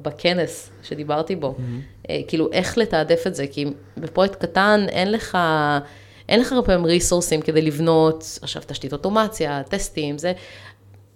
[0.03, 1.55] בכנס שדיברתי בו,
[2.11, 5.39] אה, כאילו, איך לתעדף את זה, כי בפרויקט קטן אין לך...
[6.29, 10.33] אין לך הרבה פעמים ריסורסים כדי לבנות עכשיו תשתית אוטומציה, טסטים, זה,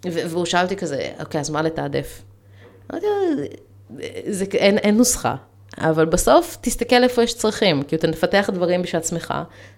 [0.05, 2.21] ו- והוא שאל אותי כזה, אוקיי, אז מה לתעדף?
[2.91, 3.43] אמרתי לו,
[4.53, 5.35] אין, אין נוסחה,
[5.77, 9.33] אבל בסוף תסתכל איפה יש צרכים, כי אתה מפתח דברים בשביל עצמך,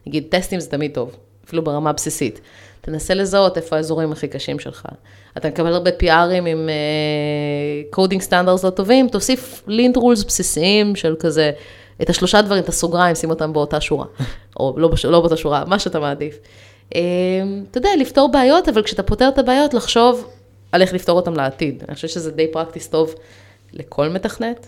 [0.07, 1.15] נגיד טסטים זה תמיד טוב,
[1.45, 2.41] אפילו ברמה הבסיסית.
[2.81, 4.85] תנסה לזהות איפה האזורים הכי קשים שלך.
[5.37, 6.69] אתה מקבל הרבה PRים עם
[7.89, 11.51] coding uh, standards לא טובים, תוסיף lint rules בסיסיים של כזה,
[12.01, 14.05] את השלושה דברים, את הסוגריים, שים אותם באותה שורה,
[14.59, 16.37] או לא, בש, לא באותה שורה, מה שאתה מעדיף.
[16.89, 16.93] Uh,
[17.71, 20.27] אתה יודע, לפתור בעיות, אבל כשאתה פותר את הבעיות, לחשוב
[20.71, 21.83] על איך לפתור אותם לעתיד.
[21.87, 23.15] אני חושבת שזה די practice טוב
[23.73, 24.67] לכל מתכנת,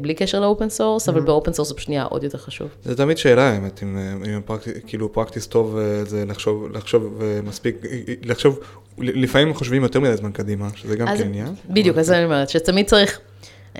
[0.00, 2.68] בלי קשר ל open source, אבל ב open source זה פשוט נהיה עוד יותר חשוב.
[2.84, 4.40] זה תמיד שאלה, האמת, אם, אה, אם
[4.86, 8.58] כאילו practice טוב אה, זה לחשוב, לחשוב אה, מספיק, אה, אה, לחשוב,
[8.98, 11.54] לפעמים חושבים יותר מדי זמן קדימה, שזה גם כן עניין.
[11.70, 13.20] בדיוק, אז אני אומרת, שתמיד צריך,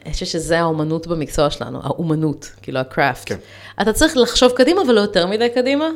[0.05, 3.29] אני חושבת שזה האומנות במקצוע שלנו, האומנות, כאילו הקראפט.
[3.29, 3.37] כן.
[3.83, 5.89] אתה צריך לחשוב קדימה, אבל לא יותר מדי קדימה.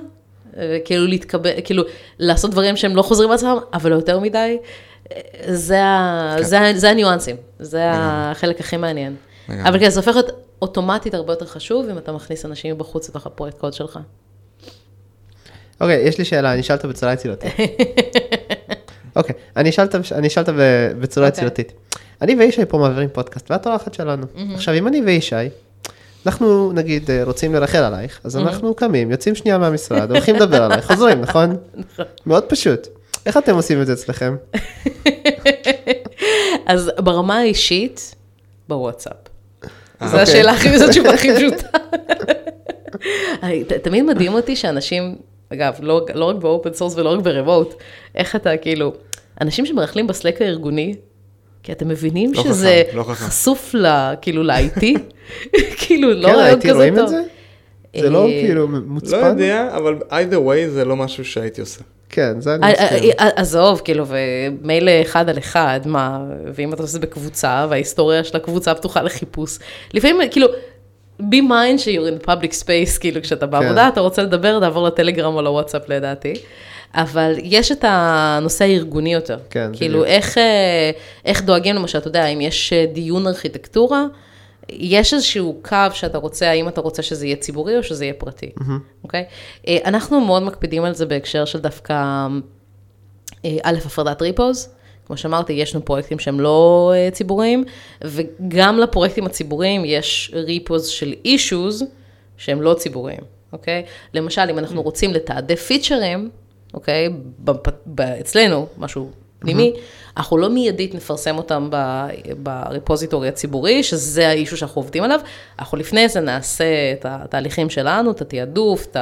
[0.56, 1.82] אה, כאילו להתקבל, כאילו
[2.18, 4.58] לעשות דברים שהם לא חוזרים על עצמם, אבל לא יותר מדי.
[5.12, 5.20] אה,
[5.54, 6.76] זה, ה, כן.
[6.76, 9.16] זה הניואנסים, זה החלק הכי מעניין.
[9.48, 9.68] לגמרי.
[9.68, 10.30] אבל כן, זה הופך להיות
[10.62, 13.98] אוטומטית הרבה יותר חשוב, אם אתה מכניס אנשים מבחוץ לתוך הפרויקט קוד שלך.
[15.80, 17.52] אוקיי, יש לי שאלה, אני אשאל אותה בצורה יצירתית.
[19.16, 20.52] אוקיי, אני אשאל אותה-
[21.00, 21.38] בצורה אוקיי.
[21.38, 21.72] יצירתית.
[22.22, 24.26] אני וישי פה מעבירים פודקאסט, ואת אורחת שלנו.
[24.54, 25.36] עכשיו, אם אני וישי,
[26.26, 30.86] אנחנו נגיד אה, רוצים לרחל עלייך, אז אנחנו קמים, יוצאים שנייה מהמשרד, הולכים לדבר עלייך,
[30.92, 31.56] חוזרים, נכון?
[32.26, 32.86] מאוד פשוט.
[33.26, 34.36] איך אתם עושים את זה אצלכם?
[36.66, 38.14] אז ברמה האישית,
[38.68, 39.16] בוואטסאפ.
[40.02, 40.22] אה, זו אוקיי.
[40.22, 41.78] השאלה הכי, זו התשובה הכי פשוטה.
[43.82, 45.16] תמיד מדהים אותי שאנשים,
[45.52, 47.74] אגב, לא, לא רק ב open source ולא רק ב remote,
[48.14, 48.92] איך אתה כאילו,
[49.40, 50.94] אנשים שמרכלים ב Slack הארגוני,
[51.62, 53.02] כי אתם מבינים לא שזה לא.
[53.02, 53.86] חשוף ל,
[54.22, 54.84] כאילו ל-IT,
[55.80, 57.08] כאילו לא כן, רעיון הייתי כזה רואים את.
[57.08, 57.22] זה?
[58.00, 59.26] זה לא אה, כאילו לא מוצפן?
[59.26, 61.80] יודע, אבל either way זה לא משהו שהייתי עושה.
[62.08, 63.10] כן, זה אה, אני מסכים.
[63.20, 66.20] אה, אה, עזוב, כאילו, ומילא אחד על אחד, מה,
[66.54, 69.58] ואם אתה עושה את זה בקבוצה, וההיסטוריה של הקבוצה פתוחה לחיפוש,
[69.94, 70.48] לפעמים, כאילו,
[71.20, 75.42] be mind ש-you're in public space, כאילו כשאתה בעבודה, אתה רוצה לדבר, תעבור לטלגרם או
[75.42, 76.34] לוואטסאפ לדעתי.
[76.94, 79.38] אבל יש את הנושא הארגוני יותר.
[79.50, 80.14] כן, כאילו, בדיוק.
[80.14, 80.90] איך, אה,
[81.24, 84.04] איך דואגים, למשל, אתה יודע, אם יש אה, דיון ארכיטקטורה,
[84.68, 88.50] יש איזשהו קו שאתה רוצה, האם אתה רוצה שזה יהיה ציבורי או שזה יהיה פרטי,
[89.04, 89.24] אוקיי?
[89.68, 92.26] אה, אנחנו מאוד מקפידים על זה בהקשר של דווקא,
[93.44, 94.68] אה, א', הפרדת ריפוז.
[95.06, 97.64] כמו שאמרתי, יש לנו פרויקטים שהם לא אה, ציבוריים,
[98.04, 101.84] וגם לפרויקטים הציבוריים יש ריפוז של אישוז
[102.36, 103.20] שהם לא ציבוריים,
[103.52, 103.82] אוקיי?
[104.14, 106.30] למשל, אם אנחנו רוצים לתעדף פיצ'רים,
[106.74, 107.08] אוקיי?
[107.44, 109.72] בפ- ב- אצלנו, משהו פנימי,
[110.16, 112.08] אנחנו לא מיידית נפרסם אותם ב-
[112.42, 115.20] בריפוזיטורי הציבורי, שזה האישו שאנחנו עובדים עליו,
[115.58, 118.96] אנחנו לפני זה נעשה את התהליכים שלנו, את התעדוף, את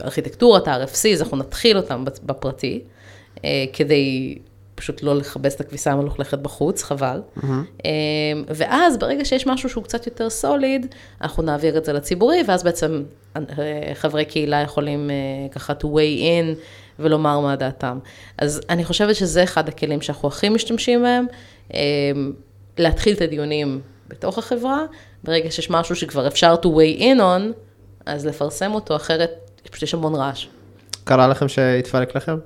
[0.00, 2.80] הארכיטקטורה, את ה-RFC, אז אנחנו נתחיל אותם בפרטי,
[3.44, 4.38] אה, כדי
[4.78, 7.20] פשוט לא לכבס את הכביסה המלוכלכת בחוץ, חבל.
[7.84, 7.90] אה,
[8.48, 10.86] ואז ברגע שיש משהו שהוא קצת יותר סוליד,
[11.20, 13.02] אנחנו נעביר את זה לציבורי, ואז בעצם
[13.36, 13.42] אה,
[13.94, 15.14] חברי קהילה יכולים אה,
[15.52, 16.56] ככה to weigh in
[16.98, 17.98] ולומר מה דעתם.
[18.38, 21.26] אז אני חושבת שזה אחד הכלים שאנחנו הכי משתמשים בהם,
[21.74, 21.80] אה,
[22.78, 24.82] להתחיל את הדיונים בתוך החברה,
[25.24, 27.52] ברגע שיש משהו שכבר אפשר to weigh in on,
[28.06, 29.30] אז לפרסם אותו, אחרת
[29.70, 30.46] פשוט יש המון רעש.
[31.04, 32.36] קרה לכם שהתפלק לכם?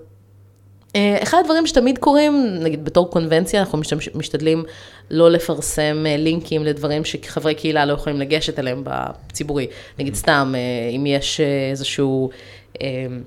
[0.96, 4.64] אה, אחד הדברים שתמיד קורים, נגיד בתור קונבנציה, אנחנו משתמש, משתדלים
[5.10, 9.66] לא לפרסם אה, לינקים לדברים שחברי קהילה לא יכולים לגשת אליהם בציבורי.
[9.98, 11.40] נגיד סתם, אה, אם יש
[11.70, 12.30] איזשהו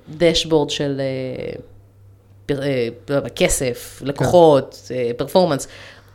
[0.10, 5.68] דשבורד של אה, אה, לא כסף, לקוחות, performance,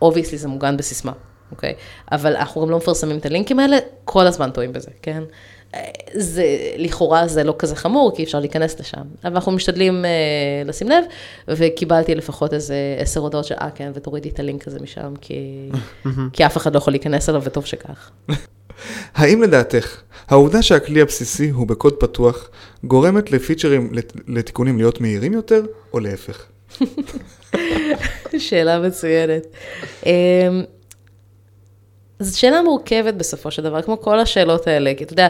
[0.02, 1.12] obviously זה מוגן בסיסמה,
[1.50, 1.74] אוקיי?
[2.12, 5.22] אבל אנחנו גם לא מפרסמים את הלינקים האלה, כל הזמן טועים בזה, כן?
[5.74, 5.80] אה,
[6.14, 6.44] זה,
[6.76, 9.02] לכאורה זה לא כזה חמור, כי אפשר להיכנס לשם.
[9.24, 10.10] אבל אנחנו משתדלים אה,
[10.64, 11.04] לשים לב,
[11.48, 15.68] וקיבלתי לפחות איזה עשר הודעות של, אה, כן, ותורידי את הלינק הזה משם, כי,
[16.32, 18.10] כי אף אחד לא יכול להיכנס אליו, וטוב שכך.
[19.14, 22.50] האם לדעתך, העובדה שהכלי הבסיסי הוא בקוד פתוח,
[22.84, 25.62] גורמת לפיצ'רים, לת- לתיקונים להיות מהירים יותר,
[25.92, 26.46] או להפך?
[28.38, 29.46] שאלה מצוינת.
[30.06, 30.10] אמ,
[32.20, 35.28] זו שאלה מורכבת בסופו של דבר, כמו כל השאלות האלה, כי אתה יודע,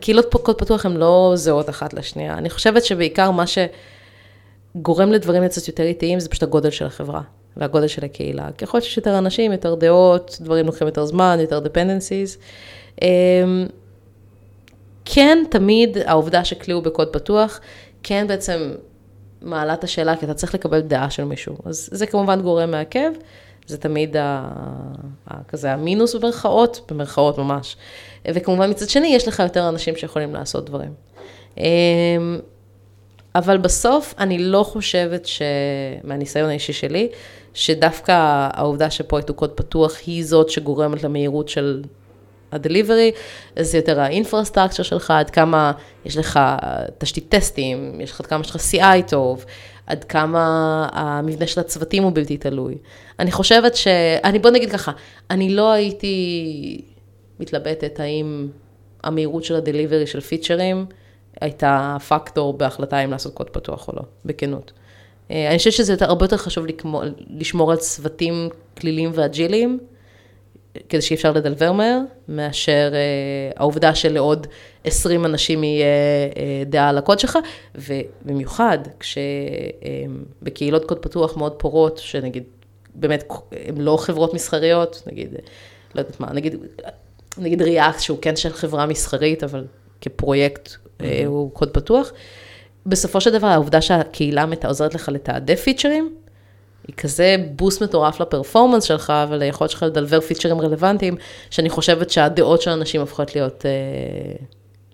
[0.00, 2.38] קהילות קוד פתוח הן לא זהות אחת לשנייה.
[2.38, 7.20] אני חושבת שבעיקר מה שגורם לדברים קצת יותר איטיים, זה פשוט הגודל של החברה
[7.56, 8.48] והגודל של הקהילה.
[8.58, 12.38] ככל שיש יותר אנשים, יותר דעות, דברים לוקחים יותר זמן, יותר dependencies.
[13.02, 13.66] אמ,
[15.04, 17.60] כן, תמיד העובדה שכלי הוא בקוד פתוח,
[18.02, 18.72] כן בעצם
[19.42, 21.56] מעלה את השאלה, כי אתה צריך לקבל דעה של מישהו.
[21.64, 23.10] אז זה כמובן גורם מעכב,
[23.66, 24.48] זה תמיד ה...
[25.30, 25.42] ה...
[25.48, 27.76] כזה המינוס במרכאות, במרכאות ממש.
[28.28, 30.90] וכמובן מצד שני, יש לך יותר אנשים שיכולים לעשות דברים.
[31.58, 31.64] אמ,
[33.34, 35.42] אבל בסוף, אני לא חושבת ש...
[36.04, 37.08] מהניסיון האישי שלי,
[37.54, 38.12] שדווקא
[38.52, 41.82] העובדה שפרויקט הוא קוד פתוח, היא זאת שגורמת למהירות של
[42.52, 43.12] הדליברי,
[43.58, 45.72] זה יותר האינפרסטרקצ'ר שלך, עד כמה
[46.04, 46.40] יש לך
[46.98, 49.44] תשתית טסטים, יש לך, עד כמה יש לך CI טוב,
[49.86, 52.78] עד כמה המבנה של הצוותים הוא בלתי תלוי.
[53.18, 53.86] אני חושבת ש...
[54.24, 54.92] אני, בוא נגיד ככה,
[55.30, 56.84] אני לא הייתי
[57.40, 58.48] מתלבטת האם
[59.04, 60.86] המהירות של הדליברי של פיצ'רים
[61.40, 64.72] הייתה פקטור בהחלטה אם לעשות קוד פתוח או לא, בכנות.
[65.30, 66.66] אה, אני חושבת שזה הרבה יותר חשוב
[67.30, 68.48] לשמור על צוותים
[68.80, 69.78] כלילים ואג'יליים,
[70.88, 73.00] כדי שאי אפשר לדלבר מהר, מאשר אה,
[73.56, 74.46] העובדה שלעוד
[74.84, 75.86] 20 אנשים יהיה
[76.36, 77.38] אה, דעה על הקוד שלך,
[77.74, 78.78] ובמיוחד
[80.40, 82.44] כשבקהילות קוד פתוח מאוד פורות, שנגיד,
[82.94, 83.24] באמת,
[83.66, 85.34] הן לא חברות מסחריות, נגיד,
[85.94, 86.56] לא יודעת מה, נגיד,
[87.38, 89.64] נגיד ריאקט, שהוא כן של חברה מסחרית, אבל
[90.00, 92.12] כפרויקט אה, הוא קוד פתוח.
[92.86, 96.14] בסופו של דבר, העובדה שהקהילה עוזרת לך לתעדף פיצ'רים,
[96.88, 101.16] היא כזה בוסט מטורף לפרפורמנס שלך וליכולת שלך לדלבר פיצ'רים רלוונטיים,
[101.50, 103.70] שאני חושבת שהדעות של אנשים הופכות להיות, אה,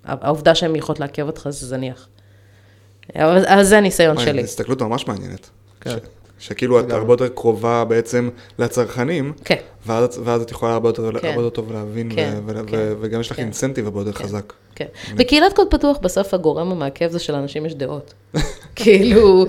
[0.05, 2.09] העובדה שהן יכולות לעכב אותך זה זניח.
[3.16, 4.41] אבל, אבל זה הניסיון שלי.
[4.41, 5.51] זו הסתכלות ממש מעניינת.
[5.80, 5.91] כן.
[5.91, 5.95] ש-
[6.47, 9.57] שכאילו את הרבה יותר קרובה בעצם לצרכנים, כן.
[9.87, 11.28] ואז, ואז את יכולה הרבה יותר, כן.
[11.28, 13.43] הרבה יותר טוב להבין, כן, ו- כן, ו- וגם יש לך כן.
[13.43, 14.53] אינסנטיב הרבה יותר חזק.
[14.74, 14.87] כן.
[15.16, 18.14] בקהילת קוד פתוח, בסוף הגורם המעכב זה שלאנשים יש דעות.
[18.77, 19.47] כאילו,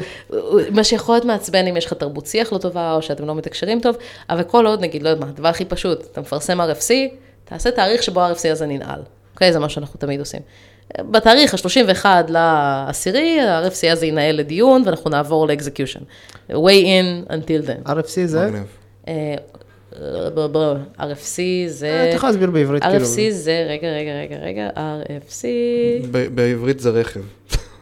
[0.72, 3.80] מה שיכול להיות מעצבן אם יש לך תרבות שיח לא טובה, או שאתם לא מתקשרים
[3.80, 3.98] טוב,
[4.30, 6.92] אבל כל עוד, נגיד, לא יודעת מה, הדבר הכי פשוט, אתה מפרסם RFC,
[7.46, 9.02] תעשה תאריך שבו ה-RFC הזה ננעל.
[9.34, 9.54] אוקיי?
[9.54, 10.40] זה מה שאנחנו תמיד עושים.
[11.02, 16.02] בתאריך ה-31 לעשירי, ה-RFC הזה ינהל לדיון, ואנחנו נעבור ל-execution.
[16.52, 17.90] way in until then.
[17.90, 18.50] RFC זה?
[19.08, 19.36] אה,
[21.00, 22.06] RFC זה...
[22.08, 23.06] אתה יכול להסביר בעברית, כאילו.
[23.06, 25.44] RFC זה, רגע, רגע, רגע, רגע, RFC,
[26.12, 27.22] ב- בעברית זה רכב.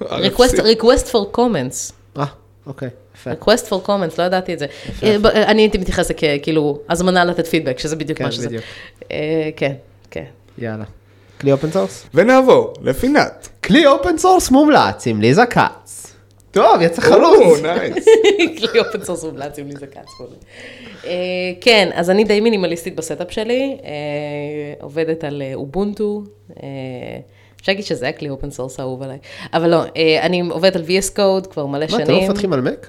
[0.29, 1.93] request, request for comments.
[2.17, 2.25] אה,
[2.67, 2.89] אוקיי.
[3.15, 3.31] יפה.
[3.31, 4.65] request for comments, לא ידעתי את זה.
[5.03, 5.15] אה,
[5.51, 8.47] אני הייתי מתייחסת ככאילו הזמנה לתת פידבק, שזה בדיוק כן, מה שזה.
[9.11, 9.73] אה, כן,
[10.11, 10.25] כן.
[10.57, 10.85] יאללה.
[11.41, 12.05] כלי open source?
[12.13, 13.49] ונעבור לפינת.
[13.63, 16.13] כלי open source מומלץ עם ליזה כץ.
[16.51, 17.59] טוב, יצא או, חלוץ.
[17.61, 18.05] nice.
[18.57, 20.27] כלי open source מומלץ עם ליזה כץ.
[21.05, 21.11] אה,
[21.61, 23.77] כן, אז אני די מינימליסטית ב setup שלי,
[24.81, 26.23] עובדת על אובונטו.
[27.65, 29.17] אפשר להגיד שזה הכלי open source האהוב עליי.
[29.53, 32.03] אבל לא, אה, אני עובדת על VS Code כבר מלא מה, שנים.
[32.03, 32.87] אתם לא מפתחים על מק?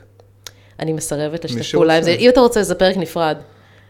[0.80, 2.02] אני מסרבת לשתף פעולה עם.
[2.02, 2.10] זה.
[2.10, 3.36] אם אתה רוצה, זה פרק נפרד.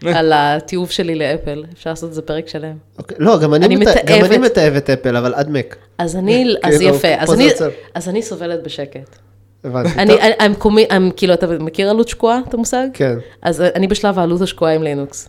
[0.07, 0.19] אה.
[0.19, 2.77] על התיעוב שלי לאפל, אפשר לעשות את זה פרק שלם.
[2.99, 4.91] אוקיי, לא, גם אני אני מת- גם אני מתעבת.
[4.91, 5.77] אפל, אבל עד מק.
[5.99, 7.49] אז אני, אז כאילו, יפה, אז אני.
[7.95, 9.17] אז אני סובלת בשקט.
[9.65, 9.89] הבנתי.
[9.99, 12.87] אני, כאילו, אתה מכיר עלות שקועה, את המושג?
[12.95, 13.15] כן.
[13.43, 15.29] אז אני בשלב העלות השקועה עם לינוקס.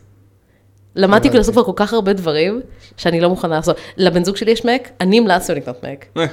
[0.98, 2.62] למדתי לעשות כבר כל כך הרבה דברים,
[2.98, 3.78] שאני לא מוכנה לעשות.
[3.98, 6.06] לבן זוג שלי יש מק, אני המלצתי לו לקנות מק.
[6.18, 6.26] אה,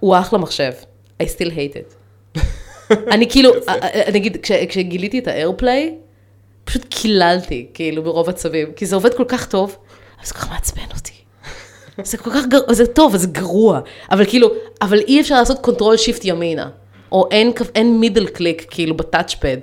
[0.00, 0.72] הוא אחלה מחשב.
[1.22, 2.40] I still hate it.
[3.12, 5.94] אני כאילו, אה, אה, נגיד, כש- כשגיליתי את ה AirPlay,
[6.64, 9.76] פשוט קיללתי, כאילו, ברוב הצווים, כי זה עובד כל כך טוב,
[10.18, 11.12] אבל זה כל כך מעצבן אותי.
[12.10, 13.80] זה כל כך גרוע, זה טוב, זה גרוע.
[14.10, 14.48] אבל כאילו,
[14.82, 16.68] אבל אי אפשר לעשות control shift ימינה.
[17.12, 17.28] או
[17.74, 19.56] אין מידל קליק, כאילו, בטאצ'פד.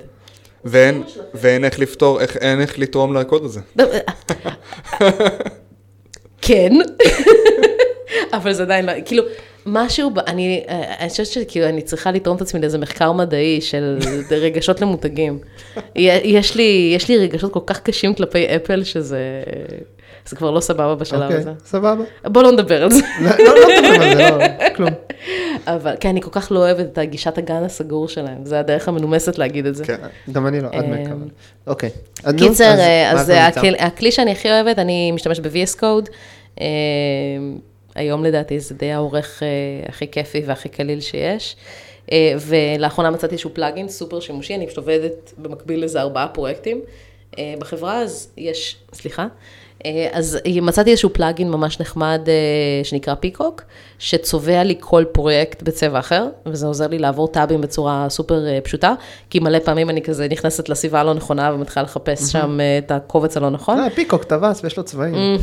[0.67, 1.03] ואין,
[1.33, 3.59] ואין איך לפתור, איך, אין איך לתרום לקוד הזה.
[6.41, 6.71] כן,
[8.33, 9.23] אבל זה עדיין לא, כאילו,
[9.65, 13.97] משהו, אני, אה, אני חושבת שכאילו אני צריכה לתרום את עצמי לאיזה מחקר מדעי של
[14.31, 15.39] רגשות למותגים.
[15.95, 19.19] יש לי, יש לי רגשות כל כך קשים כלפי אפל, שזה
[20.27, 21.51] זה כבר לא סבבה בשלב אוקיי, הזה.
[21.65, 22.03] סבבה.
[22.25, 23.01] בוא לא נדבר על זה.
[23.21, 24.89] לא לא לא מדברים על זה, לא, כלום.
[25.67, 29.37] אבל כן, אני כל כך לא אוהבת את גישת הגן הסגור שלהם, זה הדרך המנומסת
[29.37, 29.85] להגיד את זה.
[29.85, 29.97] כן.
[30.31, 30.83] גם אני לא, עד.
[30.83, 31.15] אמ, אבל.
[31.67, 31.89] אוקיי.
[32.37, 33.75] קיצר, אז אה, אז נמצא?
[33.85, 36.09] הכלי- שאני הכי אוהבת, אני משתמשת ב-VS Code.
[36.61, 36.65] אה,
[37.95, 39.47] היום לדעתי זה די העורך אה,
[39.89, 41.55] הכי כיפי והכי קליל שיש.
[42.11, 46.81] אה, ולאחרונה מצאתי איזשהו פלאגין סופר שימושי, אני פשוט עובדת במקביל לזה ארבעה פרויקטים.
[47.59, 49.27] בחברה אז יש, סליחה,
[50.11, 52.33] אז מצאתי איזשהו פלאגין ממש נחמד אה,
[52.83, 53.61] שנקרא Peacock,
[53.99, 58.93] שצובע לי כל פרויקט בצבע אחר, וזה עוזר לי לעבור טאבים בצורה סופר אה, פשוטה,
[59.29, 63.37] כי מלא פעמים אני כזה נכנסת לסביבה הלא נכונה ומתחילה לחפש שם אה, את הקובץ
[63.37, 63.79] הלא נכון.
[63.79, 65.37] אה, peacock טווס ויש לו צבעים.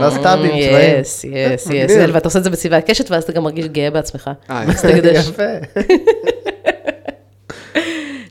[0.00, 1.00] ואז טאבים, צבעים.
[1.00, 1.70] yes, yes.
[1.70, 4.30] yes, ואתה עושה את זה בצבעי הקשת, ואז אתה גם מרגיש גאה בעצמך.
[4.50, 4.64] אה.
[5.28, 5.42] יפה.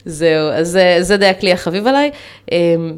[0.05, 2.11] זהו, אז זה- זה די הכלי החביב עליי.
[2.51, 2.97] אמ,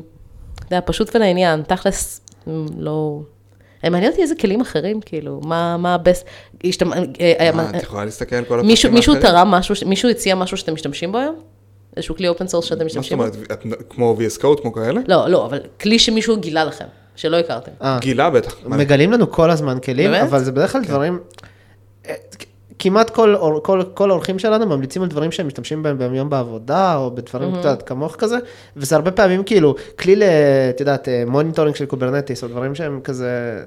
[0.55, 2.26] אתה יודע, פשוט ולעניין, תכלס, אמ,
[2.77, 3.19] לא...
[3.83, 6.25] אה, מעניין אותי איזה כלים אחרים, כאילו, מה מה ה best...
[6.67, 9.31] השתמ- אה, אה, מה, את יכולה להסתכל על כל הפרקים מישהו מישהו האחרים?
[9.33, 11.35] תרם משהו, ש- מישהו הציע משהו שאתם משתמשים בו היום?
[11.97, 13.23] איזשהו כלי open source שאתם מה זאת משתמשים בו?
[13.23, 15.01] אומרת, את- כמו VS Code, כמו כאלה?
[15.07, 16.85] לא, לא, אבל כלי שמישהו גילה לכם,
[17.15, 17.71] שלא הכרתם.
[17.81, 18.55] אה, גילה בטח.
[18.65, 20.23] מה, מגלים לנו כל הזמן כלים, באמת?
[20.29, 21.46] אבל זה בדרך כלל דברים, אה,
[22.79, 27.11] כמעט כל כל- כל האורחים שלנו ממליצים על דברים שהם משתמשים בהם ביום בעבודה, או
[27.11, 28.37] בדברים, את יודעת, כמוך כזה,
[28.77, 30.23] וזה הרבה פעמים כאילו, כלי ל...
[30.69, 33.59] את יודעת, monitoring של Kubernetes, או דברים שהם כזה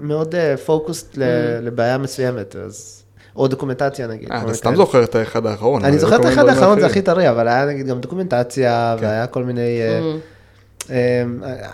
[0.00, 0.34] מאוד
[0.66, 1.18] focused
[1.62, 3.02] לבעיה מסוימת, אז...
[3.36, 4.32] או דוקומנטציה נגיד.
[4.32, 4.76] אה, אתה סתם כאלה.
[4.76, 5.84] זוכר את האחד האחרון.
[5.84, 6.86] אני זוכר את האחד האחרון זה.
[6.86, 9.04] הכי טרי, אבל היה נגיד גם דוקומנטציה, כן.
[9.06, 9.80] והיה כל מיני...
[10.90, 11.22] אה,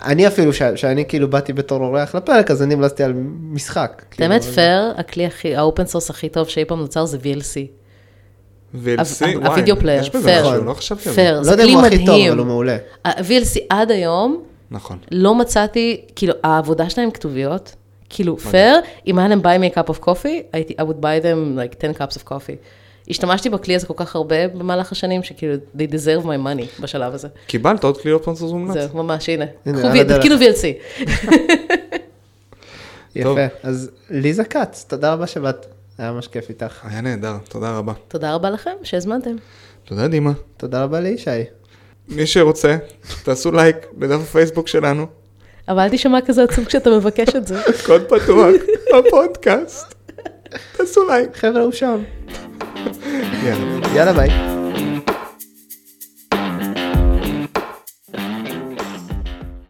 [0.05, 3.13] אני אפילו, ש- שאני כאילו באתי בתור אורח לפרק, אז אני המלצתי על
[3.51, 4.03] משחק.
[4.09, 7.67] את כאילו, פייר, הכלי הכי, ה open source הכי טוב שאי פעם נוצר זה VLC.
[8.75, 8.77] VLC,
[9.21, 10.41] וואי, הווידאו player, פייר.
[10.41, 11.13] משהו, לא זה.
[11.13, 12.31] פייר, לא זה יודע אם כלי הוא הכי טוב, מדהים.
[12.31, 12.77] אבל הוא מעולה.
[13.05, 14.97] ה-VLC עד היום, נכון.
[15.11, 17.75] לא מצאתי, כאילו, העבודה שלהם כתוביות,
[18.09, 18.75] כאילו, פייר,
[19.07, 21.75] אם היה להם buy me a cup of coffee, הייתי, I would buy them like
[21.75, 22.55] 10 cups of coffee.
[23.09, 27.27] השתמשתי בכלי הזה כל כך הרבה במהלך השנים, שכאילו, they deserve my money בשלב הזה.
[27.47, 28.73] קיבלת עוד כלי open source מומלץ?
[28.73, 29.45] זהו, ממש, הנה.
[30.07, 31.01] תתקינו VLC.
[33.15, 33.45] יפה.
[33.63, 35.65] אז ליזה כץ, תודה רבה שבאת.
[35.97, 36.79] היה ממש כיף איתך.
[36.83, 37.93] היה נהדר, תודה רבה.
[38.07, 39.35] תודה רבה לכם שהזמנתם.
[39.85, 40.31] תודה דימה.
[40.57, 41.29] תודה רבה לישי.
[42.09, 42.77] מי שרוצה,
[43.23, 45.05] תעשו לייק בדף הפייסבוק שלנו.
[45.67, 47.61] אבל אל תשמע כזה עצוב כשאתה מבקש את זה.
[47.85, 48.47] קוד פתוח,
[48.99, 49.92] הפודקאסט.
[50.77, 51.35] תעשו לייק.
[51.35, 52.03] חבר'ה, הוא שם.
[53.95, 54.13] יאללה.
[54.13, 54.62] ביי.